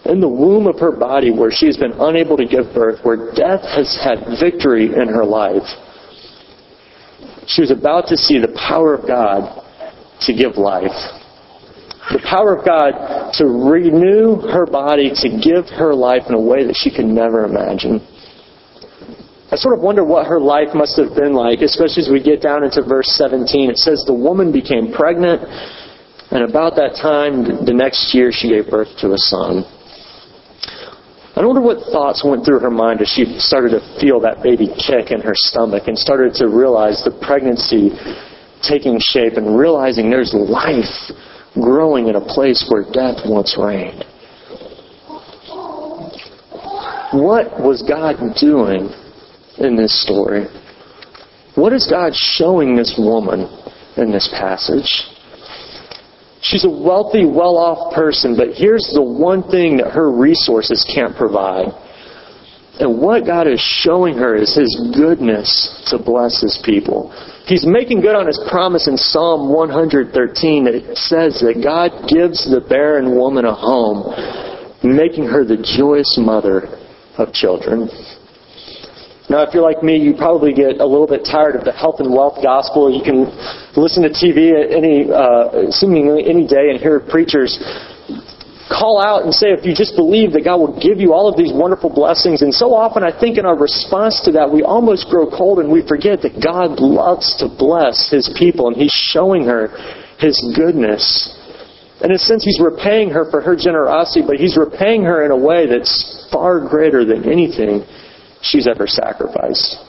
in 0.05 0.19
the 0.19 0.27
womb 0.27 0.67
of 0.67 0.79
her 0.79 0.91
body 0.91 1.31
where 1.31 1.51
she 1.51 1.67
has 1.67 1.77
been 1.77 1.93
unable 1.93 2.37
to 2.37 2.45
give 2.45 2.73
birth, 2.73 2.99
where 3.03 3.31
death 3.35 3.61
has 3.61 3.95
had 4.03 4.25
victory 4.39 4.87
in 4.87 5.07
her 5.07 5.23
life, 5.23 5.63
she 7.47 7.61
was 7.61 7.71
about 7.71 8.07
to 8.07 8.17
see 8.17 8.39
the 8.39 8.53
power 8.67 8.93
of 8.93 9.07
God 9.07 9.63
to 10.21 10.33
give 10.33 10.57
life. 10.57 10.95
The 12.11 12.19
power 12.29 12.57
of 12.57 12.65
God 12.65 13.31
to 13.39 13.45
renew 13.45 14.41
her 14.51 14.65
body, 14.65 15.11
to 15.15 15.29
give 15.39 15.69
her 15.77 15.93
life 15.93 16.23
in 16.27 16.35
a 16.35 16.39
way 16.39 16.65
that 16.65 16.75
she 16.75 16.93
could 16.93 17.05
never 17.05 17.45
imagine. 17.45 18.05
I 19.51 19.55
sort 19.55 19.77
of 19.77 19.83
wonder 19.83 20.03
what 20.03 20.27
her 20.27 20.39
life 20.39 20.73
must 20.73 20.97
have 20.97 21.15
been 21.15 21.33
like, 21.33 21.61
especially 21.61 22.03
as 22.03 22.09
we 22.11 22.21
get 22.21 22.41
down 22.41 22.63
into 22.63 22.81
verse 22.81 23.07
17. 23.15 23.69
It 23.69 23.77
says, 23.77 24.03
The 24.05 24.13
woman 24.13 24.51
became 24.51 24.91
pregnant, 24.91 25.43
and 26.31 26.43
about 26.43 26.75
that 26.75 26.97
time, 26.99 27.63
the 27.63 27.73
next 27.73 28.15
year, 28.15 28.31
she 28.33 28.49
gave 28.49 28.69
birth 28.69 28.89
to 28.99 29.13
a 29.13 29.17
son. 29.17 29.63
I 31.35 31.43
wonder 31.43 31.61
what 31.61 31.79
thoughts 31.91 32.23
went 32.23 32.45
through 32.45 32.59
her 32.59 32.69
mind 32.69 33.01
as 33.01 33.07
she 33.07 33.25
started 33.39 33.69
to 33.71 33.81
feel 33.99 34.19
that 34.19 34.43
baby 34.43 34.67
kick 34.67 35.09
in 35.09 35.19
her 35.21 35.33
stomach 35.33 35.87
and 35.87 35.97
started 35.97 36.35
to 36.35 36.47
realize 36.47 37.03
the 37.03 37.11
pregnancy 37.25 37.89
taking 38.61 38.99
shape 38.99 39.33
and 39.33 39.57
realizing 39.57 40.11
there's 40.11 40.33
life 40.33 41.11
growing 41.55 42.07
in 42.07 42.15
a 42.15 42.21
place 42.21 42.65
where 42.69 42.83
death 42.83 43.17
once 43.25 43.57
reigned. 43.57 44.05
What 47.13 47.59
was 47.59 47.81
God 47.81 48.17
doing 48.39 48.89
in 49.57 49.75
this 49.75 50.03
story? 50.03 50.45
What 51.55 51.73
is 51.73 51.87
God 51.87 52.13
showing 52.15 52.75
this 52.75 52.95
woman 52.97 53.49
in 53.97 54.11
this 54.11 54.27
passage? 54.39 55.12
She's 56.43 56.65
a 56.65 56.69
wealthy, 56.69 57.25
well 57.25 57.55
off 57.55 57.95
person, 57.95 58.35
but 58.35 58.49
here's 58.53 58.91
the 58.93 59.01
one 59.01 59.43
thing 59.49 59.77
that 59.77 59.91
her 59.91 60.11
resources 60.11 60.85
can't 60.93 61.15
provide. 61.15 61.71
And 62.79 62.99
what 62.99 63.25
God 63.25 63.47
is 63.47 63.61
showing 63.61 64.17
her 64.17 64.35
is 64.35 64.53
His 64.53 64.91
goodness 64.93 65.47
to 65.87 65.97
bless 65.97 66.41
His 66.41 66.59
people. 66.65 67.11
He's 67.45 67.65
making 67.65 68.01
good 68.01 68.15
on 68.15 68.27
His 68.27 68.39
promise 68.51 68.89
in 68.89 68.97
Psalm 68.97 69.53
113 69.53 70.65
that 70.65 70.75
it 70.75 70.97
says 70.97 71.39
that 71.39 71.63
God 71.63 72.09
gives 72.09 72.43
the 72.43 72.59
barren 72.59 73.15
woman 73.15 73.45
a 73.45 73.53
home, 73.55 74.11
making 74.83 75.25
her 75.25 75.45
the 75.45 75.63
joyous 75.77 76.17
mother 76.19 76.67
of 77.17 77.31
children. 77.31 77.87
Now, 79.29 79.41
if 79.43 79.53
you're 79.53 79.63
like 79.63 79.81
me, 79.81 79.95
you 79.97 80.13
probably 80.13 80.53
get 80.53 80.83
a 80.83 80.85
little 80.85 81.07
bit 81.07 81.23
tired 81.23 81.55
of 81.55 81.63
the 81.63 81.71
health 81.71 81.99
and 81.99 82.11
wealth 82.11 82.43
gospel. 82.43 82.91
You 82.91 83.03
can 83.03 83.31
listen 83.79 84.03
to 84.03 84.11
TV 84.11 84.51
any, 84.51 85.07
uh, 85.07 85.71
seemingly 85.71 86.27
any 86.27 86.45
day 86.45 86.69
and 86.69 86.79
hear 86.79 86.99
preachers 86.99 87.55
call 88.73 88.97
out 88.97 89.23
and 89.23 89.33
say, 89.33 89.53
if 89.53 89.65
you 89.65 89.75
just 89.75 89.95
believe 89.95 90.33
that 90.33 90.43
God 90.43 90.57
will 90.57 90.75
give 90.79 90.97
you 90.99 91.13
all 91.13 91.29
of 91.29 91.37
these 91.37 91.53
wonderful 91.53 91.89
blessings. 91.89 92.41
And 92.41 92.53
so 92.53 92.73
often, 92.73 93.03
I 93.03 93.13
think 93.13 93.37
in 93.37 93.45
our 93.45 93.57
response 93.57 94.21
to 94.25 94.31
that, 94.33 94.49
we 94.49 94.63
almost 94.63 95.09
grow 95.09 95.29
cold 95.29 95.59
and 95.59 95.71
we 95.71 95.85
forget 95.85 96.21
that 96.23 96.41
God 96.41 96.79
loves 96.79 97.35
to 97.37 97.47
bless 97.47 98.09
His 98.09 98.33
people, 98.37 98.67
and 98.67 98.75
He's 98.75 98.91
showing 98.91 99.45
her 99.45 99.69
His 100.17 100.35
goodness. 100.55 101.05
In 102.01 102.11
a 102.11 102.17
sense, 102.17 102.43
He's 102.43 102.59
repaying 102.59 103.11
her 103.11 103.29
for 103.29 103.41
her 103.41 103.55
generosity, 103.55 104.25
but 104.25 104.37
He's 104.37 104.57
repaying 104.57 105.03
her 105.03 105.23
in 105.23 105.31
a 105.31 105.37
way 105.37 105.67
that's 105.67 106.27
far 106.31 106.59
greater 106.59 107.05
than 107.05 107.29
anything 107.29 107.85
she's 108.43 108.67
ever 108.67 108.85
sacrificed. 108.85 109.79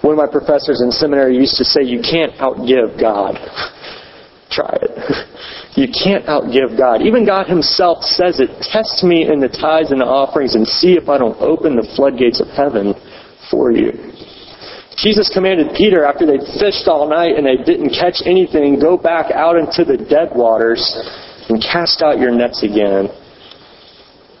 One 0.00 0.14
of 0.14 0.18
my 0.18 0.30
professors 0.30 0.80
in 0.80 0.90
seminary 0.92 1.36
used 1.36 1.56
to 1.56 1.64
say, 1.64 1.82
You 1.82 2.00
can't 2.00 2.32
outgive 2.38 2.98
God. 2.98 3.34
Try 4.50 4.78
it. 4.80 5.26
You 5.76 5.92
can't 5.92 6.24
outgive 6.24 6.78
God. 6.78 7.02
Even 7.02 7.26
God 7.26 7.48
Himself 7.48 8.02
says 8.02 8.40
it 8.40 8.48
Test 8.62 9.04
me 9.04 9.28
in 9.28 9.40
the 9.40 9.48
tithes 9.52 9.92
and 9.92 10.00
the 10.00 10.08
offerings 10.08 10.54
and 10.54 10.66
see 10.66 10.96
if 10.96 11.10
I 11.10 11.18
don't 11.18 11.36
open 11.36 11.76
the 11.76 11.84
floodgates 11.94 12.40
of 12.40 12.48
heaven 12.48 12.94
for 13.50 13.70
you. 13.70 13.92
Jesus 14.96 15.28
commanded 15.28 15.76
Peter 15.76 16.02
after 16.02 16.24
they'd 16.24 16.48
fished 16.56 16.88
all 16.88 17.06
night 17.06 17.36
and 17.36 17.44
they 17.44 17.60
didn't 17.60 17.90
catch 17.92 18.24
anything, 18.24 18.80
go 18.80 18.96
back 18.96 19.30
out 19.30 19.60
into 19.60 19.84
the 19.84 20.00
dead 20.00 20.32
waters 20.32 20.80
and 21.50 21.60
cast 21.60 22.00
out 22.00 22.18
your 22.18 22.32
nets 22.32 22.64
again. 22.64 23.12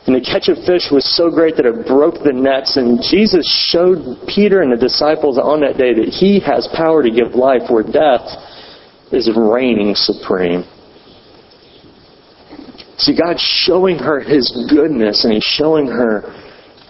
And 0.06 0.14
the 0.14 0.20
catch 0.20 0.48
of 0.48 0.62
fish 0.64 0.86
was 0.90 1.02
so 1.16 1.30
great 1.30 1.56
that 1.56 1.66
it 1.66 1.86
broke 1.86 2.22
the 2.22 2.32
nets. 2.32 2.76
And 2.76 3.02
Jesus 3.02 3.42
showed 3.70 4.22
Peter 4.28 4.62
and 4.62 4.70
the 4.70 4.76
disciples 4.76 5.36
on 5.36 5.60
that 5.60 5.76
day 5.76 5.94
that 5.94 6.08
he 6.08 6.38
has 6.46 6.68
power 6.76 7.02
to 7.02 7.10
give 7.10 7.34
life 7.34 7.68
where 7.68 7.82
death 7.82 8.22
is 9.10 9.28
reigning 9.34 9.94
supreme. 9.96 10.62
See, 12.98 13.18
God's 13.18 13.42
showing 13.42 13.98
her 13.98 14.20
his 14.20 14.46
goodness 14.70 15.24
and 15.24 15.34
he's 15.34 15.44
showing 15.44 15.86
her 15.86 16.22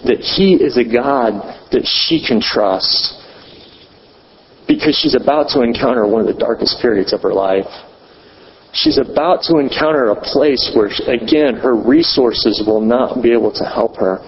that 0.04 0.20
he 0.20 0.54
is 0.54 0.76
a 0.76 0.84
God 0.84 1.32
that 1.72 1.84
she 1.84 2.24
can 2.24 2.40
trust 2.40 3.16
because 4.68 4.98
she's 5.00 5.14
about 5.14 5.48
to 5.50 5.62
encounter 5.62 6.06
one 6.06 6.20
of 6.20 6.26
the 6.26 6.38
darkest 6.38 6.80
periods 6.80 7.12
of 7.12 7.22
her 7.22 7.32
life. 7.32 7.66
She's 8.76 8.98
about 8.98 9.40
to 9.48 9.56
encounter 9.56 10.10
a 10.10 10.20
place 10.20 10.70
where, 10.76 10.92
again, 11.08 11.56
her 11.56 11.74
resources 11.74 12.62
will 12.66 12.82
not 12.82 13.22
be 13.22 13.32
able 13.32 13.50
to 13.52 13.64
help 13.64 13.96
her. 13.96 14.18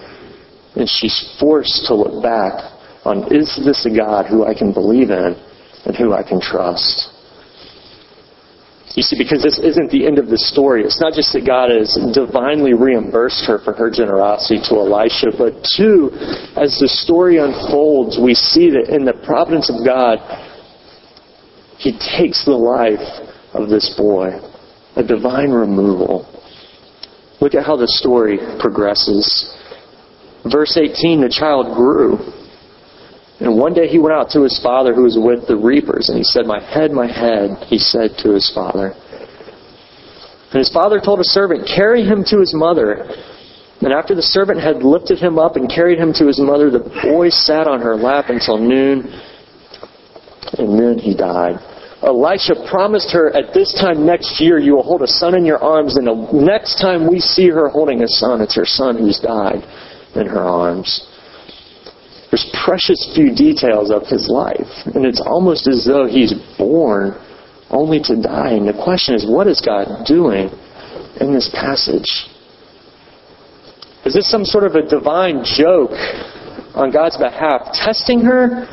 And 0.75 0.89
she's 0.89 1.37
forced 1.39 1.85
to 1.85 1.93
look 1.93 2.23
back 2.23 2.53
on 3.05 3.31
is 3.31 3.61
this 3.63 3.85
a 3.85 3.95
God 3.95 4.25
who 4.25 4.45
I 4.45 4.55
can 4.57 4.73
believe 4.73 5.11
in 5.11 5.37
and 5.85 5.95
who 5.95 6.13
I 6.13 6.23
can 6.23 6.41
trust? 6.41 7.13
You 8.95 9.03
see, 9.03 9.17
because 9.21 9.43
this 9.43 9.59
isn't 9.59 9.91
the 9.91 10.07
end 10.07 10.17
of 10.17 10.27
the 10.27 10.37
story. 10.37 10.81
It's 10.81 10.99
not 10.99 11.13
just 11.13 11.31
that 11.33 11.45
God 11.45 11.69
has 11.69 11.93
divinely 12.11 12.73
reimbursed 12.73 13.45
her 13.45 13.59
for 13.59 13.71
her 13.73 13.91
generosity 13.91 14.59
to 14.65 14.81
Elisha, 14.81 15.29
but 15.37 15.61
two, 15.77 16.09
as 16.57 16.81
the 16.81 16.89
story 16.89 17.37
unfolds, 17.37 18.17
we 18.17 18.33
see 18.33 18.71
that 18.71 18.89
in 18.89 19.05
the 19.05 19.13
providence 19.13 19.69
of 19.69 19.85
God, 19.85 20.17
He 21.77 21.93
takes 21.93 22.43
the 22.45 22.57
life 22.57 23.28
of 23.53 23.69
this 23.69 23.93
boy. 23.97 24.39
A 24.95 25.03
divine 25.03 25.51
removal. 25.51 26.27
Look 27.41 27.55
at 27.55 27.65
how 27.65 27.77
the 27.77 27.87
story 27.87 28.37
progresses. 28.59 29.55
Verse 30.51 30.77
18 30.77 31.21
the 31.21 31.29
child 31.29 31.75
grew. 31.75 32.17
And 33.39 33.57
one 33.57 33.73
day 33.73 33.87
he 33.87 33.99
went 33.99 34.13
out 34.13 34.29
to 34.31 34.43
his 34.43 34.59
father 34.61 34.93
who 34.93 35.03
was 35.03 35.17
with 35.17 35.47
the 35.47 35.55
reapers, 35.55 36.09
and 36.09 36.17
he 36.17 36.25
said, 36.25 36.45
My 36.45 36.59
head, 36.59 36.91
my 36.91 37.07
head, 37.07 37.63
he 37.67 37.77
said 37.77 38.17
to 38.19 38.33
his 38.33 38.51
father. 38.53 38.93
And 40.51 40.57
his 40.57 40.71
father 40.73 40.99
told 40.99 41.21
a 41.21 41.23
servant, 41.23 41.65
Carry 41.65 42.03
him 42.03 42.25
to 42.27 42.39
his 42.39 42.53
mother. 42.53 43.07
And 43.81 43.93
after 43.93 44.13
the 44.13 44.21
servant 44.21 44.59
had 44.59 44.83
lifted 44.83 45.19
him 45.19 45.39
up 45.39 45.55
and 45.55 45.71
carried 45.71 45.99
him 45.99 46.11
to 46.13 46.27
his 46.27 46.39
mother, 46.39 46.69
the 46.69 46.83
boy 47.03 47.29
sat 47.29 47.65
on 47.65 47.79
her 47.79 47.95
lap 47.95 48.25
until 48.27 48.57
noon, 48.57 49.07
and 50.57 50.77
then 50.77 50.99
he 50.99 51.15
died. 51.15 51.59
Elisha 52.01 52.55
promised 52.69 53.11
her 53.11 53.35
at 53.35 53.53
this 53.53 53.73
time 53.73 54.05
next 54.05 54.39
year 54.39 54.57
you 54.57 54.75
will 54.75 54.83
hold 54.83 55.01
a 55.01 55.07
son 55.07 55.35
in 55.35 55.45
your 55.45 55.59
arms, 55.59 55.97
and 55.97 56.07
the 56.07 56.15
next 56.33 56.79
time 56.79 57.09
we 57.09 57.19
see 57.19 57.49
her 57.49 57.67
holding 57.67 58.01
a 58.03 58.07
son, 58.07 58.41
it's 58.41 58.55
her 58.55 58.65
son 58.65 58.97
who's 58.97 59.19
died 59.19 59.63
in 60.15 60.25
her 60.25 60.39
arms. 60.39 61.05
There's 62.31 62.49
precious 62.63 63.11
few 63.15 63.35
details 63.35 63.91
of 63.91 64.07
his 64.07 64.29
life, 64.29 64.69
and 64.85 65.05
it's 65.05 65.19
almost 65.19 65.67
as 65.67 65.83
though 65.83 66.05
he's 66.05 66.33
born 66.57 67.19
only 67.69 67.99
to 68.03 68.21
die. 68.21 68.51
And 68.51 68.67
the 68.67 68.73
question 68.73 69.15
is, 69.15 69.25
what 69.27 69.47
is 69.47 69.59
God 69.59 70.05
doing 70.05 70.49
in 71.19 71.33
this 71.33 71.49
passage? 71.53 72.27
Is 74.05 74.13
this 74.13 74.29
some 74.29 74.45
sort 74.45 74.63
of 74.63 74.75
a 74.75 74.87
divine 74.87 75.43
joke 75.43 75.91
on 76.75 76.91
God's 76.91 77.17
behalf, 77.17 77.73
testing 77.73 78.21
her, 78.21 78.67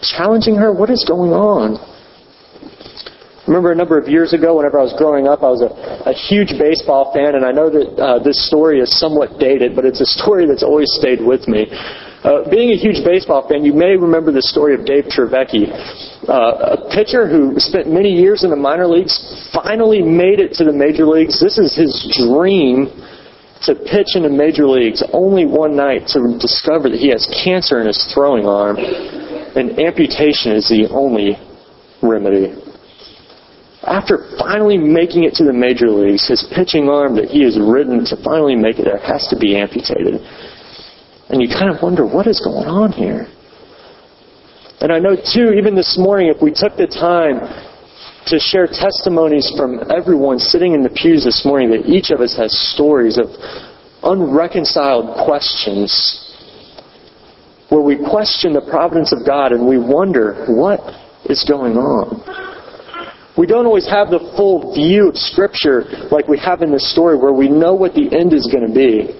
challenging 0.00 0.54
her? 0.56 0.72
What 0.72 0.90
is 0.90 1.04
going 1.06 1.32
on? 1.32 1.89
Remember 3.50 3.72
a 3.72 3.74
number 3.74 3.98
of 3.98 4.06
years 4.06 4.32
ago, 4.32 4.62
whenever 4.62 4.78
I 4.78 4.86
was 4.86 4.94
growing 4.94 5.26
up, 5.26 5.42
I 5.42 5.50
was 5.50 5.58
a, 5.58 5.74
a 6.06 6.14
huge 6.14 6.54
baseball 6.54 7.10
fan, 7.10 7.34
and 7.34 7.42
I 7.42 7.50
know 7.50 7.66
that 7.66 7.98
uh, 7.98 8.22
this 8.22 8.38
story 8.46 8.78
is 8.78 8.94
somewhat 8.94 9.42
dated, 9.42 9.74
but 9.74 9.82
it's 9.84 9.98
a 9.98 10.06
story 10.06 10.46
that's 10.46 10.62
always 10.62 10.86
stayed 10.94 11.18
with 11.18 11.50
me. 11.50 11.66
Uh, 12.22 12.46
being 12.46 12.70
a 12.70 12.78
huge 12.78 13.02
baseball 13.02 13.42
fan, 13.50 13.66
you 13.66 13.74
may 13.74 13.98
remember 13.98 14.30
the 14.30 14.40
story 14.40 14.78
of 14.78 14.86
Dave 14.86 15.10
Dravecky, 15.10 15.66
uh, 16.30 16.78
a 16.78 16.94
pitcher 16.94 17.26
who 17.26 17.58
spent 17.58 17.90
many 17.90 18.14
years 18.14 18.46
in 18.46 18.50
the 18.50 18.56
minor 18.56 18.86
leagues, 18.86 19.18
finally 19.50 20.00
made 20.00 20.38
it 20.38 20.54
to 20.54 20.62
the 20.62 20.72
major 20.72 21.02
leagues. 21.02 21.42
This 21.42 21.58
is 21.58 21.74
his 21.74 21.90
dream 22.22 22.86
to 23.66 23.74
pitch 23.74 24.14
in 24.14 24.22
the 24.22 24.30
major 24.30 24.70
leagues. 24.70 25.02
Only 25.12 25.44
one 25.44 25.74
night 25.74 26.06
to 26.14 26.38
discover 26.38 26.86
that 26.86 27.02
he 27.02 27.10
has 27.10 27.26
cancer 27.34 27.80
in 27.80 27.88
his 27.88 27.98
throwing 28.14 28.46
arm, 28.46 28.78
and 28.78 29.74
amputation 29.82 30.54
is 30.54 30.70
the 30.70 30.86
only 30.94 31.34
remedy. 32.00 32.69
After 33.82 34.28
finally 34.38 34.76
making 34.76 35.24
it 35.24 35.34
to 35.34 35.44
the 35.44 35.52
major 35.52 35.88
leagues, 35.88 36.28
his 36.28 36.46
pitching 36.54 36.88
arm 36.88 37.16
that 37.16 37.28
he 37.28 37.42
has 37.44 37.58
ridden 37.58 38.04
to 38.06 38.16
finally 38.22 38.54
make 38.54 38.78
it 38.78 38.84
there 38.84 38.98
has 38.98 39.26
to 39.28 39.38
be 39.38 39.56
amputated. 39.56 40.20
And 41.30 41.40
you 41.40 41.48
kind 41.48 41.74
of 41.74 41.80
wonder, 41.82 42.04
what 42.04 42.26
is 42.26 42.40
going 42.40 42.68
on 42.68 42.92
here? 42.92 43.26
And 44.80 44.92
I 44.92 44.98
know 44.98 45.16
too, 45.16 45.52
even 45.56 45.74
this 45.74 45.96
morning, 45.98 46.28
if 46.28 46.42
we 46.42 46.52
took 46.52 46.76
the 46.76 46.86
time 46.86 47.40
to 48.26 48.38
share 48.38 48.66
testimonies 48.66 49.50
from 49.56 49.80
everyone 49.90 50.38
sitting 50.38 50.74
in 50.74 50.82
the 50.82 50.90
pews 50.90 51.24
this 51.24 51.44
morning, 51.44 51.70
that 51.70 51.86
each 51.86 52.10
of 52.10 52.20
us 52.20 52.36
has 52.36 52.52
stories 52.74 53.16
of 53.16 53.28
unreconciled 54.02 55.24
questions 55.24 56.26
where 57.70 57.80
we 57.80 57.96
question 57.96 58.52
the 58.52 58.60
providence 58.60 59.12
of 59.12 59.24
God 59.24 59.52
and 59.52 59.66
we 59.66 59.78
wonder, 59.78 60.44
what 60.48 60.80
is 61.26 61.44
going 61.48 61.76
on? 61.76 62.49
We 63.36 63.46
don't 63.46 63.66
always 63.66 63.88
have 63.88 64.10
the 64.10 64.18
full 64.36 64.74
view 64.74 65.08
of 65.08 65.16
Scripture 65.16 65.84
like 66.10 66.28
we 66.28 66.38
have 66.38 66.62
in 66.62 66.72
this 66.72 66.90
story 66.92 67.16
where 67.16 67.32
we 67.32 67.48
know 67.48 67.74
what 67.74 67.94
the 67.94 68.10
end 68.14 68.32
is 68.32 68.46
going 68.50 68.66
to 68.66 68.74
be. 68.74 69.16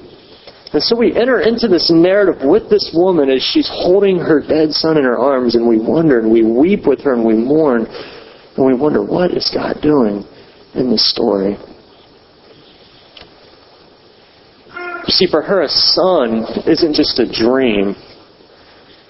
And 0.72 0.82
so 0.82 0.96
we 0.96 1.16
enter 1.16 1.40
into 1.40 1.66
this 1.66 1.90
narrative 1.90 2.46
with 2.46 2.70
this 2.70 2.92
woman 2.94 3.28
as 3.28 3.42
she's 3.42 3.68
holding 3.68 4.18
her 4.18 4.40
dead 4.40 4.70
son 4.70 4.96
in 4.96 5.04
her 5.04 5.18
arms 5.18 5.56
and 5.56 5.66
we 5.66 5.78
wonder 5.78 6.20
and 6.20 6.30
we 6.30 6.42
weep 6.42 6.86
with 6.86 7.00
her 7.02 7.12
and 7.12 7.24
we 7.24 7.34
mourn 7.34 7.86
and 7.86 8.66
we 8.66 8.74
wonder 8.74 9.02
what 9.02 9.32
is 9.32 9.50
God 9.52 9.80
doing 9.82 10.24
in 10.74 10.90
this 10.90 11.10
story. 11.10 11.56
You 15.06 15.12
see, 15.12 15.26
for 15.26 15.42
her, 15.42 15.62
a 15.62 15.68
son 15.68 16.44
isn't 16.66 16.94
just 16.94 17.18
a 17.18 17.26
dream. 17.26 17.96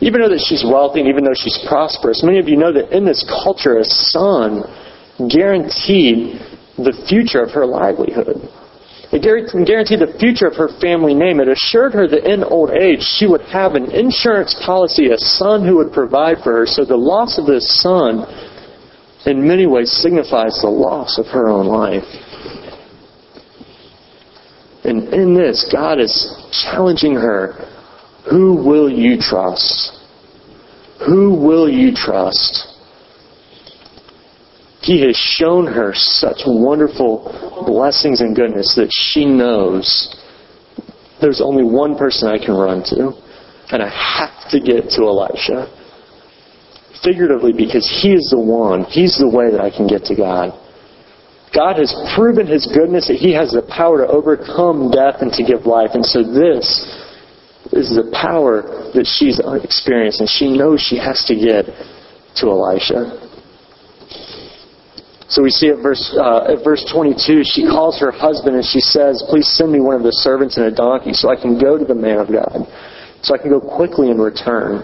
Even 0.00 0.23
though 0.23 0.30
that 0.30 0.42
she's 0.49 0.64
wealthy 0.64 1.00
and 1.00 1.09
even 1.11 1.25
though 1.25 1.37
she's 1.37 1.59
prosperous, 1.69 2.23
many 2.23 2.38
of 2.38 2.49
you 2.49 2.57
know 2.57 2.73
that 2.73 2.97
in 2.97 3.04
this 3.04 3.23
culture, 3.45 3.78
a 3.78 3.85
son 3.85 4.64
guaranteed 5.28 6.40
the 6.78 6.96
future 7.08 7.42
of 7.42 7.50
her 7.50 7.66
livelihood. 7.66 8.48
It 9.12 9.22
guaranteed 9.22 9.98
the 9.98 10.16
future 10.20 10.46
of 10.46 10.54
her 10.54 10.68
family 10.80 11.14
name. 11.14 11.40
It 11.40 11.48
assured 11.48 11.94
her 11.94 12.06
that 12.06 12.30
in 12.30 12.44
old 12.44 12.70
age 12.70 13.02
she 13.02 13.26
would 13.26 13.42
have 13.42 13.74
an 13.74 13.90
insurance 13.90 14.54
policy, 14.64 15.10
a 15.10 15.18
son 15.18 15.66
who 15.66 15.76
would 15.78 15.92
provide 15.92 16.38
for 16.44 16.58
her. 16.58 16.66
So 16.66 16.84
the 16.84 16.96
loss 16.96 17.36
of 17.36 17.46
this 17.46 17.82
son, 17.82 18.24
in 19.26 19.46
many 19.46 19.66
ways, 19.66 19.90
signifies 19.90 20.60
the 20.62 20.70
loss 20.70 21.18
of 21.18 21.26
her 21.26 21.48
own 21.48 21.66
life. 21.66 22.06
And 24.84 25.12
in 25.12 25.34
this, 25.34 25.68
God 25.72 25.98
is 26.00 26.14
challenging 26.52 27.14
her. 27.14 27.54
Who 28.30 28.54
will 28.54 28.88
you 28.88 29.18
trust? 29.20 29.98
Who 31.04 31.34
will 31.34 31.68
you 31.68 31.92
trust? 31.94 32.69
He 34.90 35.06
has 35.06 35.14
shown 35.14 35.68
her 35.68 35.92
such 35.94 36.42
wonderful 36.44 37.62
blessings 37.64 38.21
and 38.21 38.34
goodness 38.34 38.75
that 38.75 38.91
she 38.91 39.25
knows 39.25 39.86
there's 41.21 41.41
only 41.41 41.62
one 41.62 41.97
person 41.97 42.26
I 42.26 42.45
can 42.45 42.56
run 42.56 42.82
to, 42.91 43.14
and 43.71 43.84
I 43.84 43.86
have 43.86 44.50
to 44.50 44.58
get 44.58 44.91
to 44.99 45.06
Elisha. 45.06 45.71
Figuratively, 47.04 47.52
because 47.52 47.86
he 48.02 48.14
is 48.14 48.34
the 48.34 48.41
one, 48.41 48.82
he's 48.82 49.17
the 49.17 49.30
way 49.30 49.52
that 49.52 49.60
I 49.60 49.71
can 49.71 49.86
get 49.86 50.02
to 50.06 50.17
God. 50.17 50.58
God 51.54 51.78
has 51.78 51.95
proven 52.17 52.49
his 52.49 52.67
goodness 52.67 53.06
that 53.06 53.23
he 53.23 53.32
has 53.32 53.52
the 53.52 53.62
power 53.62 54.04
to 54.04 54.10
overcome 54.10 54.91
death 54.91 55.23
and 55.23 55.30
to 55.34 55.45
give 55.45 55.67
life. 55.67 55.91
And 55.95 56.04
so 56.04 56.25
this 56.25 56.67
is 57.71 57.95
the 57.95 58.10
power 58.10 58.91
that 58.95 59.06
she's 59.06 59.38
experienced, 59.38 60.19
and 60.19 60.28
she 60.28 60.50
knows 60.50 60.80
she 60.80 60.99
has 60.99 61.23
to 61.30 61.36
get 61.36 61.71
to 62.43 62.50
Elisha. 62.50 63.29
So 65.30 65.43
we 65.43 65.50
see 65.50 65.69
at 65.69 65.78
verse, 65.78 66.10
uh, 66.19 66.52
at 66.52 66.64
verse 66.64 66.84
22, 66.90 67.43
she 67.47 67.62
calls 67.62 68.00
her 68.00 68.10
husband 68.10 68.56
and 68.56 68.64
she 68.66 68.80
says, 68.80 69.23
Please 69.30 69.47
send 69.47 69.71
me 69.71 69.78
one 69.78 69.95
of 69.95 70.02
the 70.02 70.10
servants 70.10 70.56
and 70.56 70.66
a 70.66 70.75
donkey 70.75 71.12
so 71.12 71.30
I 71.30 71.36
can 71.36 71.56
go 71.56 71.78
to 71.78 71.84
the 71.84 71.95
man 71.95 72.19
of 72.19 72.26
God, 72.26 72.66
so 73.23 73.34
I 73.34 73.38
can 73.38 73.49
go 73.49 73.60
quickly 73.60 74.10
and 74.10 74.21
return. 74.21 74.82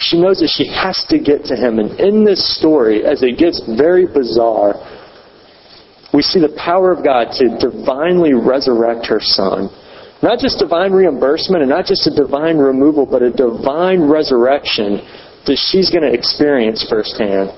She 0.00 0.18
knows 0.18 0.40
that 0.40 0.48
she 0.48 0.64
has 0.72 1.04
to 1.12 1.20
get 1.20 1.44
to 1.52 1.56
him. 1.56 1.78
And 1.78 2.00
in 2.00 2.24
this 2.24 2.40
story, 2.56 3.04
as 3.04 3.22
it 3.22 3.36
gets 3.36 3.60
very 3.76 4.08
bizarre, 4.08 4.80
we 6.14 6.22
see 6.22 6.40
the 6.40 6.56
power 6.56 6.90
of 6.90 7.04
God 7.04 7.28
to 7.36 7.60
divinely 7.60 8.32
resurrect 8.32 9.06
her 9.12 9.20
son. 9.20 9.68
Not 10.22 10.38
just 10.38 10.58
divine 10.58 10.92
reimbursement 10.92 11.60
and 11.60 11.68
not 11.68 11.84
just 11.84 12.06
a 12.06 12.14
divine 12.14 12.56
removal, 12.56 13.04
but 13.04 13.20
a 13.20 13.30
divine 13.30 14.08
resurrection 14.08 15.04
that 15.44 15.60
she's 15.60 15.90
going 15.90 16.02
to 16.02 16.12
experience 16.12 16.80
firsthand. 16.88 17.52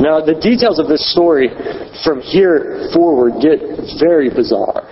Now, 0.00 0.24
the 0.24 0.32
details 0.32 0.78
of 0.78 0.88
this 0.88 1.04
story 1.12 1.52
from 2.04 2.20
here 2.20 2.88
forward 2.94 3.42
get 3.44 3.60
very 4.00 4.32
bizarre. 4.32 4.88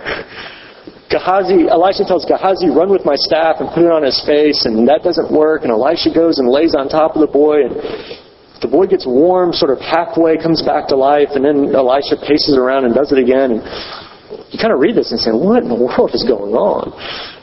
Gehazi, 1.09 1.67
Elisha 1.67 2.05
tells 2.05 2.23
Gehazi, 2.23 2.69
run 2.69 2.89
with 2.89 3.03
my 3.03 3.17
staff 3.17 3.57
and 3.59 3.67
put 3.73 3.83
it 3.83 3.91
on 3.91 4.03
his 4.03 4.21
face, 4.23 4.63
and 4.63 4.87
that 4.87 5.03
doesn't 5.03 5.33
work. 5.33 5.63
And 5.63 5.71
Elisha 5.71 6.13
goes 6.13 6.39
and 6.39 6.47
lays 6.47 6.75
on 6.77 6.87
top 6.87 7.15
of 7.17 7.21
the 7.21 7.27
boy, 7.27 7.65
and 7.65 7.75
the 8.61 8.69
boy 8.69 8.85
gets 8.85 9.03
warm, 9.03 9.51
sort 9.51 9.73
of 9.73 9.81
halfway, 9.81 10.37
comes 10.37 10.61
back 10.61 10.87
to 10.93 10.95
life, 10.95 11.33
and 11.33 11.43
then 11.43 11.73
Elisha 11.75 12.15
paces 12.15 12.55
around 12.55 12.85
and 12.85 12.93
does 12.93 13.11
it 13.11 13.17
again. 13.17 13.57
And 13.57 13.61
you 14.53 14.61
kind 14.61 14.71
of 14.71 14.79
read 14.79 14.95
this 14.95 15.11
and 15.11 15.19
say, 15.19 15.33
what 15.33 15.65
in 15.65 15.67
the 15.67 15.75
world 15.75 16.13
is 16.13 16.23
going 16.23 16.53
on? 16.53 16.93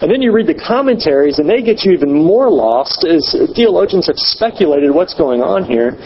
And 0.01 0.09
then 0.09 0.23
you 0.23 0.33
read 0.33 0.47
the 0.47 0.57
commentaries, 0.57 1.43
and 1.43 1.45
they 1.45 1.61
get 1.61 1.85
you 1.85 1.93
even 1.93 2.15
more 2.15 2.49
lost 2.49 3.05
as 3.05 3.35
theologians 3.53 4.07
have 4.07 4.17
speculated 4.17 4.95
what's 4.95 5.13
going 5.13 5.43
on 5.43 5.67
here. 5.67 5.99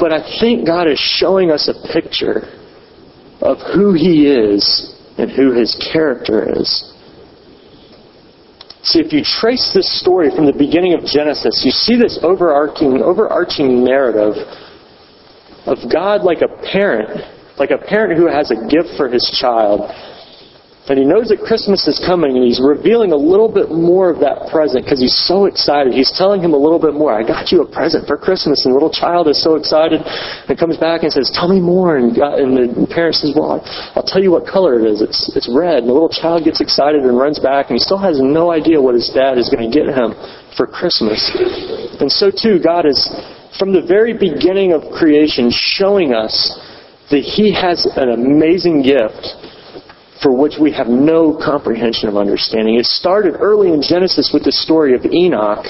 But 0.00 0.12
I 0.12 0.40
think 0.40 0.66
God 0.66 0.88
is 0.88 0.98
showing 0.98 1.50
us 1.50 1.68
a 1.68 1.92
picture 1.92 2.48
of 3.40 3.58
who 3.74 3.92
He 3.92 4.26
is 4.26 4.96
and 5.18 5.30
who 5.30 5.52
His 5.52 5.76
character 5.92 6.58
is. 6.58 6.90
See, 8.82 8.98
if 8.98 9.12
you 9.12 9.22
trace 9.22 9.72
this 9.74 10.00
story 10.00 10.30
from 10.34 10.46
the 10.46 10.56
beginning 10.56 10.94
of 10.94 11.04
Genesis, 11.04 11.62
you 11.64 11.70
see 11.70 11.96
this 11.96 12.18
overarching, 12.22 13.02
overarching 13.02 13.84
narrative 13.84 14.34
of 15.66 15.76
God 15.92 16.22
like 16.22 16.40
a 16.40 16.48
parent, 16.72 17.20
like 17.58 17.70
a 17.70 17.78
parent 17.78 18.18
who 18.18 18.26
has 18.26 18.50
a 18.50 18.56
gift 18.68 18.96
for 18.96 19.08
his 19.08 19.22
child 19.38 19.92
and 20.90 20.98
he 20.98 21.06
knows 21.06 21.30
that 21.30 21.38
Christmas 21.38 21.86
is 21.86 22.02
coming, 22.02 22.34
and 22.34 22.42
he's 22.42 22.58
revealing 22.58 23.14
a 23.14 23.16
little 23.16 23.46
bit 23.46 23.70
more 23.70 24.10
of 24.10 24.18
that 24.26 24.50
present 24.50 24.82
because 24.82 24.98
he's 24.98 25.14
so 25.30 25.46
excited. 25.46 25.94
He's 25.94 26.10
telling 26.10 26.42
him 26.42 26.50
a 26.50 26.58
little 26.58 26.82
bit 26.82 26.98
more. 26.98 27.14
I 27.14 27.22
got 27.22 27.54
you 27.54 27.62
a 27.62 27.68
present 27.70 28.10
for 28.10 28.18
Christmas. 28.18 28.66
And 28.66 28.74
the 28.74 28.76
little 28.76 28.90
child 28.90 29.30
is 29.30 29.38
so 29.38 29.54
excited 29.54 30.02
and 30.02 30.58
comes 30.58 30.74
back 30.82 31.06
and 31.06 31.14
says, 31.14 31.30
Tell 31.30 31.46
me 31.46 31.62
more. 31.62 31.94
And, 31.94 32.10
God, 32.10 32.42
and 32.42 32.58
the 32.58 32.90
parent 32.90 33.22
says, 33.22 33.38
Well, 33.38 33.62
I'll 33.94 34.02
tell 34.02 34.18
you 34.18 34.34
what 34.34 34.50
color 34.50 34.82
it 34.82 34.84
is. 34.84 34.98
It's, 34.98 35.30
it's 35.38 35.46
red. 35.46 35.86
And 35.86 35.88
the 35.88 35.94
little 35.94 36.10
child 36.10 36.42
gets 36.42 36.58
excited 36.58 37.06
and 37.06 37.14
runs 37.14 37.38
back, 37.38 37.70
and 37.70 37.78
he 37.78 37.82
still 37.82 38.02
has 38.02 38.18
no 38.18 38.50
idea 38.50 38.82
what 38.82 38.98
his 38.98 39.14
dad 39.14 39.38
is 39.38 39.46
going 39.46 39.62
to 39.62 39.70
get 39.70 39.86
him 39.86 40.18
for 40.58 40.66
Christmas. 40.66 41.22
And 42.02 42.10
so, 42.10 42.34
too, 42.34 42.58
God 42.58 42.82
is, 42.82 42.98
from 43.62 43.70
the 43.70 43.86
very 43.86 44.10
beginning 44.10 44.74
of 44.74 44.82
creation, 44.90 45.54
showing 45.54 46.18
us 46.18 46.34
that 47.14 47.22
he 47.22 47.54
has 47.54 47.86
an 47.94 48.10
amazing 48.10 48.82
gift 48.82 49.38
for 50.22 50.36
which 50.36 50.54
we 50.60 50.72
have 50.72 50.86
no 50.86 51.32
comprehension 51.32 52.08
of 52.08 52.16
understanding. 52.16 52.76
It 52.76 52.86
started 52.86 53.34
early 53.40 53.72
in 53.72 53.80
Genesis 53.80 54.30
with 54.32 54.44
the 54.44 54.52
story 54.52 54.94
of 54.94 55.04
Enoch. 55.04 55.64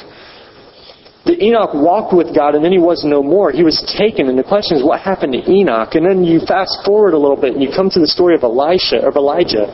The 1.25 1.39
Enoch 1.39 1.71
walked 1.75 2.13
with 2.13 2.35
God 2.35 2.55
and 2.55 2.65
then 2.65 2.73
he 2.73 2.83
was 2.83 3.05
no 3.05 3.23
more. 3.23 3.53
He 3.53 3.63
was 3.63 3.79
taken. 3.97 4.29
And 4.29 4.39
the 4.39 4.43
question 4.43 4.77
is, 4.77 4.83
what 4.83 5.01
happened 5.01 5.35
to 5.35 5.43
Enoch? 5.47 5.95
And 5.95 6.03
then 6.03 6.25
you 6.25 6.41
fast 6.41 6.83
forward 6.85 7.15
a 7.15 7.19
little 7.19 7.37
bit 7.37 7.55
and 7.55 7.63
you 7.63 7.71
come 7.71 7.91
to 7.91 8.01
the 8.01 8.09
story 8.09 8.35
of 8.35 8.43
Elisha, 8.43 9.07
of 9.07 9.15
Elijah. 9.15 9.71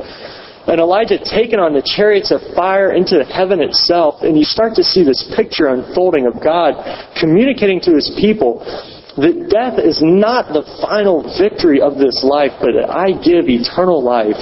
And 0.66 0.80
Elijah 0.80 1.22
taken 1.22 1.62
on 1.62 1.72
the 1.72 1.80
chariots 1.80 2.34
of 2.34 2.42
fire 2.52 2.92
into 2.92 3.16
the 3.16 3.24
heaven 3.24 3.62
itself. 3.62 4.20
And 4.20 4.36
you 4.36 4.44
start 4.44 4.74
to 4.76 4.84
see 4.84 5.06
this 5.06 5.24
picture 5.38 5.68
unfolding 5.70 6.26
of 6.26 6.42
God 6.42 6.76
communicating 7.16 7.80
to 7.86 7.94
his 7.94 8.12
people 8.20 8.60
that 9.16 9.48
death 9.48 9.80
is 9.80 10.02
not 10.04 10.52
the 10.52 10.66
final 10.84 11.24
victory 11.40 11.80
of 11.80 11.96
this 11.96 12.20
life, 12.20 12.52
but 12.60 12.76
I 12.76 13.16
give 13.16 13.48
eternal 13.48 14.04
life 14.04 14.36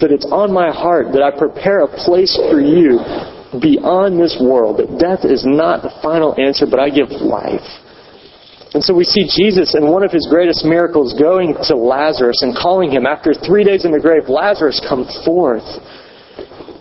that 0.00 0.10
it's 0.10 0.26
on 0.26 0.52
my 0.52 0.72
heart 0.72 1.12
that 1.12 1.22
I 1.22 1.30
prepare 1.30 1.80
a 1.80 1.88
place 1.88 2.34
for 2.50 2.60
you 2.60 3.00
beyond 3.60 4.20
this 4.20 4.38
world, 4.40 4.78
that 4.78 4.98
death 4.98 5.24
is 5.24 5.44
not 5.44 5.82
the 5.82 5.92
final 6.02 6.34
answer, 6.40 6.66
but 6.68 6.78
I 6.78 6.88
give 6.88 7.10
life. 7.10 7.66
And 8.72 8.82
so 8.82 8.94
we 8.94 9.02
see 9.02 9.26
Jesus 9.26 9.74
in 9.74 9.90
one 9.90 10.04
of 10.04 10.12
his 10.12 10.28
greatest 10.30 10.64
miracles 10.64 11.12
going 11.18 11.56
to 11.66 11.74
Lazarus 11.74 12.42
and 12.42 12.54
calling 12.54 12.90
him 12.90 13.04
after 13.04 13.34
three 13.34 13.64
days 13.64 13.84
in 13.84 13.90
the 13.90 13.98
grave, 13.98 14.28
Lazarus, 14.28 14.80
come 14.86 15.06
forth. 15.24 15.66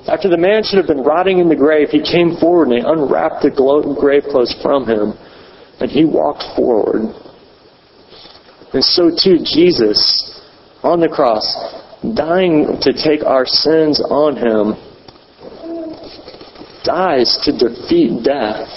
After 0.05 0.29
the 0.29 0.37
man 0.37 0.63
should 0.63 0.77
have 0.77 0.87
been 0.87 1.01
rotting 1.01 1.39
in 1.39 1.49
the 1.49 1.55
grave, 1.55 1.89
he 1.89 2.01
came 2.01 2.37
forward 2.37 2.69
and 2.69 2.77
he 2.77 2.85
unwrapped 2.85 3.41
the 3.41 3.49
grave 3.99 4.23
clothes 4.29 4.53
from 4.61 4.85
him 4.85 5.17
and 5.81 5.89
he 5.89 6.05
walked 6.05 6.43
forward. 6.55 7.09
And 8.73 8.83
so 8.83 9.09
too 9.09 9.41
Jesus 9.43 9.97
on 10.83 10.99
the 10.99 11.09
cross, 11.09 11.43
dying 12.15 12.77
to 12.81 12.93
take 12.93 13.23
our 13.25 13.45
sins 13.45 14.01
on 14.09 14.35
him, 14.37 14.75
dies 16.83 17.37
to 17.43 17.51
defeat 17.51 18.23
death 18.23 18.67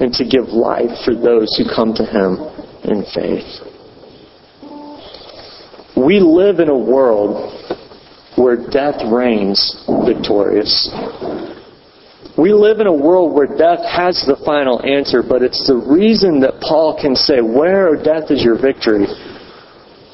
and 0.00 0.12
to 0.12 0.24
give 0.24 0.48
life 0.48 0.90
for 1.04 1.14
those 1.14 1.54
who 1.56 1.64
come 1.64 1.94
to 1.94 2.04
him 2.04 2.38
in 2.84 3.04
faith. 3.14 3.74
We 5.96 6.18
live 6.18 6.58
in 6.58 6.68
a 6.68 6.76
world 6.76 7.52
where 8.36 8.56
death 8.56 9.00
reigns 9.10 9.84
victorious. 10.04 10.90
We 12.36 12.52
live 12.52 12.80
in 12.80 12.88
a 12.88 12.92
world 12.92 13.32
where 13.32 13.46
death 13.46 13.86
has 13.86 14.24
the 14.26 14.36
final 14.44 14.84
answer, 14.84 15.22
but 15.22 15.42
it's 15.42 15.68
the 15.68 15.76
reason 15.76 16.40
that 16.40 16.60
Paul 16.60 16.98
can 17.00 17.14
say, 17.14 17.40
Where, 17.40 17.88
O 17.88 18.02
death, 18.02 18.32
is 18.32 18.42
your 18.42 18.60
victory? 18.60 19.06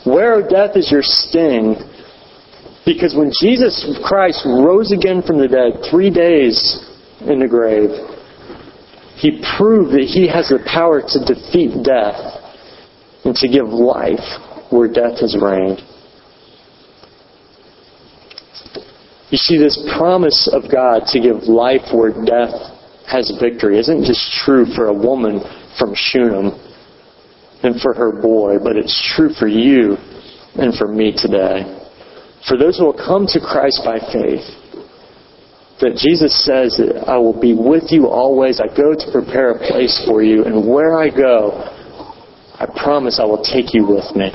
Where, 0.05 0.35
O 0.35 0.47
death, 0.47 0.77
is 0.77 0.93
your 0.93 1.03
sting? 1.03 1.77
Because 2.93 3.15
when 3.15 3.31
Jesus 3.41 3.87
Christ 4.03 4.43
rose 4.45 4.91
again 4.91 5.23
from 5.23 5.39
the 5.39 5.47
dead, 5.47 5.87
three 5.89 6.11
days 6.11 6.59
in 7.21 7.39
the 7.39 7.47
grave, 7.47 7.91
he 9.15 9.41
proved 9.57 9.93
that 9.93 10.11
he 10.11 10.27
has 10.27 10.49
the 10.49 10.59
power 10.67 11.01
to 11.01 11.19
defeat 11.23 11.85
death 11.85 12.19
and 13.25 13.37
to 13.37 13.47
give 13.47 13.69
life 13.69 14.27
where 14.73 14.89
death 14.89 15.21
has 15.21 15.37
reigned. 15.41 15.79
You 19.31 19.39
see, 19.39 19.57
this 19.57 19.79
promise 19.97 20.51
of 20.53 20.69
God 20.69 21.07
to 21.13 21.21
give 21.21 21.45
life 21.45 21.95
where 21.95 22.11
death 22.11 22.75
has 23.07 23.31
victory 23.41 23.79
isn't 23.79 24.03
just 24.03 24.33
true 24.45 24.67
for 24.75 24.89
a 24.89 24.93
woman 24.93 25.39
from 25.79 25.95
Shunem 25.95 26.59
and 27.63 27.81
for 27.81 27.95
her 27.95 28.21
boy, 28.21 28.59
but 28.59 28.75
it's 28.75 29.15
true 29.15 29.33
for 29.39 29.47
you 29.47 29.97
and 30.57 30.75
for 30.75 30.89
me 30.89 31.15
today. 31.17 31.80
For 32.49 32.57
those 32.57 32.79
who 32.79 32.87
will 32.87 32.97
come 32.97 33.27
to 33.29 33.41
Christ 33.41 33.83
by 33.85 33.99
faith, 33.99 34.45
that 35.81 35.97
Jesus 35.97 36.33
says 36.45 36.77
that 36.77 37.09
I 37.09 37.17
will 37.17 37.39
be 37.39 37.55
with 37.55 37.91
you 37.91 38.07
always. 38.07 38.61
I 38.61 38.69
go 38.69 38.95
to 38.95 39.07
prepare 39.13 39.53
a 39.53 39.59
place 39.59 40.03
for 40.07 40.23
you, 40.23 40.45
and 40.45 40.69
where 40.69 40.97
I 40.97 41.09
go, 41.09 41.57
I 42.61 42.67
promise 42.67 43.19
I 43.19 43.25
will 43.25 43.43
take 43.43 43.73
you 43.73 43.87
with 43.89 44.15
me. 44.15 44.31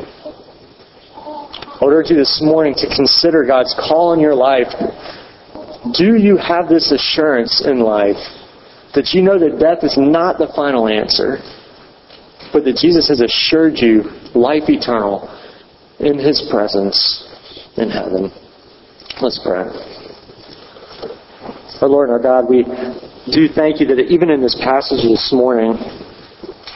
I 1.15 1.79
would 1.81 1.93
urge 1.93 2.09
you 2.09 2.15
this 2.15 2.41
morning 2.41 2.73
to 2.77 2.87
consider 2.87 3.45
God's 3.45 3.75
call 3.77 4.13
in 4.13 4.19
your 4.19 4.33
life. 4.33 4.73
Do 5.93 6.15
you 6.15 6.37
have 6.37 6.67
this 6.67 6.91
assurance 6.91 7.61
in 7.65 7.79
life 7.79 8.21
that 8.95 9.13
you 9.13 9.21
know 9.21 9.37
that 9.37 9.59
death 9.59 9.83
is 9.83 9.97
not 9.97 10.37
the 10.37 10.47
final 10.55 10.87
answer, 10.87 11.37
but 12.53 12.63
that 12.63 12.77
Jesus 12.77 13.09
has 13.09 13.21
assured 13.21 13.73
you 13.77 14.03
life 14.33 14.63
eternal 14.67 15.29
in 15.99 16.17
His 16.17 16.47
presence 16.49 17.34
in 17.77 17.89
heaven? 17.89 18.31
Let's 19.21 19.39
pray. 19.43 19.65
Our 21.81 21.89
Lord 21.89 22.09
and 22.09 22.17
our 22.17 22.23
God, 22.23 22.49
we 22.49 22.63
do 23.31 23.47
thank 23.53 23.79
you 23.79 23.85
that 23.88 23.99
even 24.09 24.29
in 24.29 24.41
this 24.41 24.55
passage 24.55 25.03
this 25.03 25.31
morning, 25.31 25.77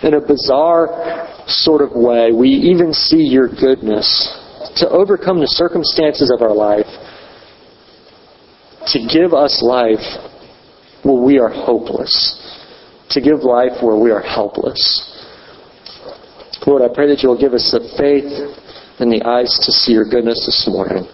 in 0.03 0.13
a 0.13 0.21
bizarre 0.21 1.27
sort 1.47 1.81
of 1.81 1.91
way, 1.93 2.31
we 2.31 2.49
even 2.49 2.93
see 2.93 3.23
your 3.23 3.47
goodness 3.47 4.05
to 4.77 4.89
overcome 4.89 5.39
the 5.39 5.47
circumstances 5.47 6.31
of 6.31 6.41
our 6.41 6.53
life, 6.53 6.85
to 8.87 8.99
give 9.07 9.33
us 9.33 9.63
life 9.63 10.03
where 11.03 11.21
we 11.23 11.39
are 11.39 11.49
hopeless, 11.49 12.37
to 13.09 13.21
give 13.21 13.39
life 13.41 13.81
where 13.81 13.97
we 13.97 14.11
are 14.11 14.21
helpless. 14.21 14.77
Lord, 16.67 16.83
I 16.83 16.93
pray 16.93 17.07
that 17.07 17.23
you 17.23 17.29
will 17.29 17.39
give 17.39 17.53
us 17.53 17.71
the 17.71 17.79
faith 17.97 18.29
and 18.99 19.11
the 19.11 19.23
eyes 19.23 19.59
to 19.63 19.71
see 19.71 19.93
your 19.93 20.05
goodness 20.05 20.45
this 20.45 20.67
morning. 20.69 21.07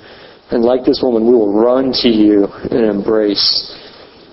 And 0.52 0.64
like 0.64 0.86
this 0.86 1.02
woman, 1.02 1.26
we 1.26 1.34
will 1.34 1.54
run 1.54 1.92
to 2.02 2.10
you 2.10 2.46
and 2.46 2.86
embrace 2.86 3.74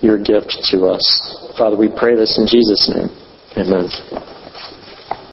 your 0.01 0.17
gift 0.17 0.57
to 0.71 0.85
us. 0.85 1.53
Father, 1.57 1.77
we 1.77 1.89
pray 1.89 2.15
this 2.15 2.37
in 2.37 2.45
Jesus' 2.45 2.91
name. 2.93 3.09
Amen. 3.57 4.32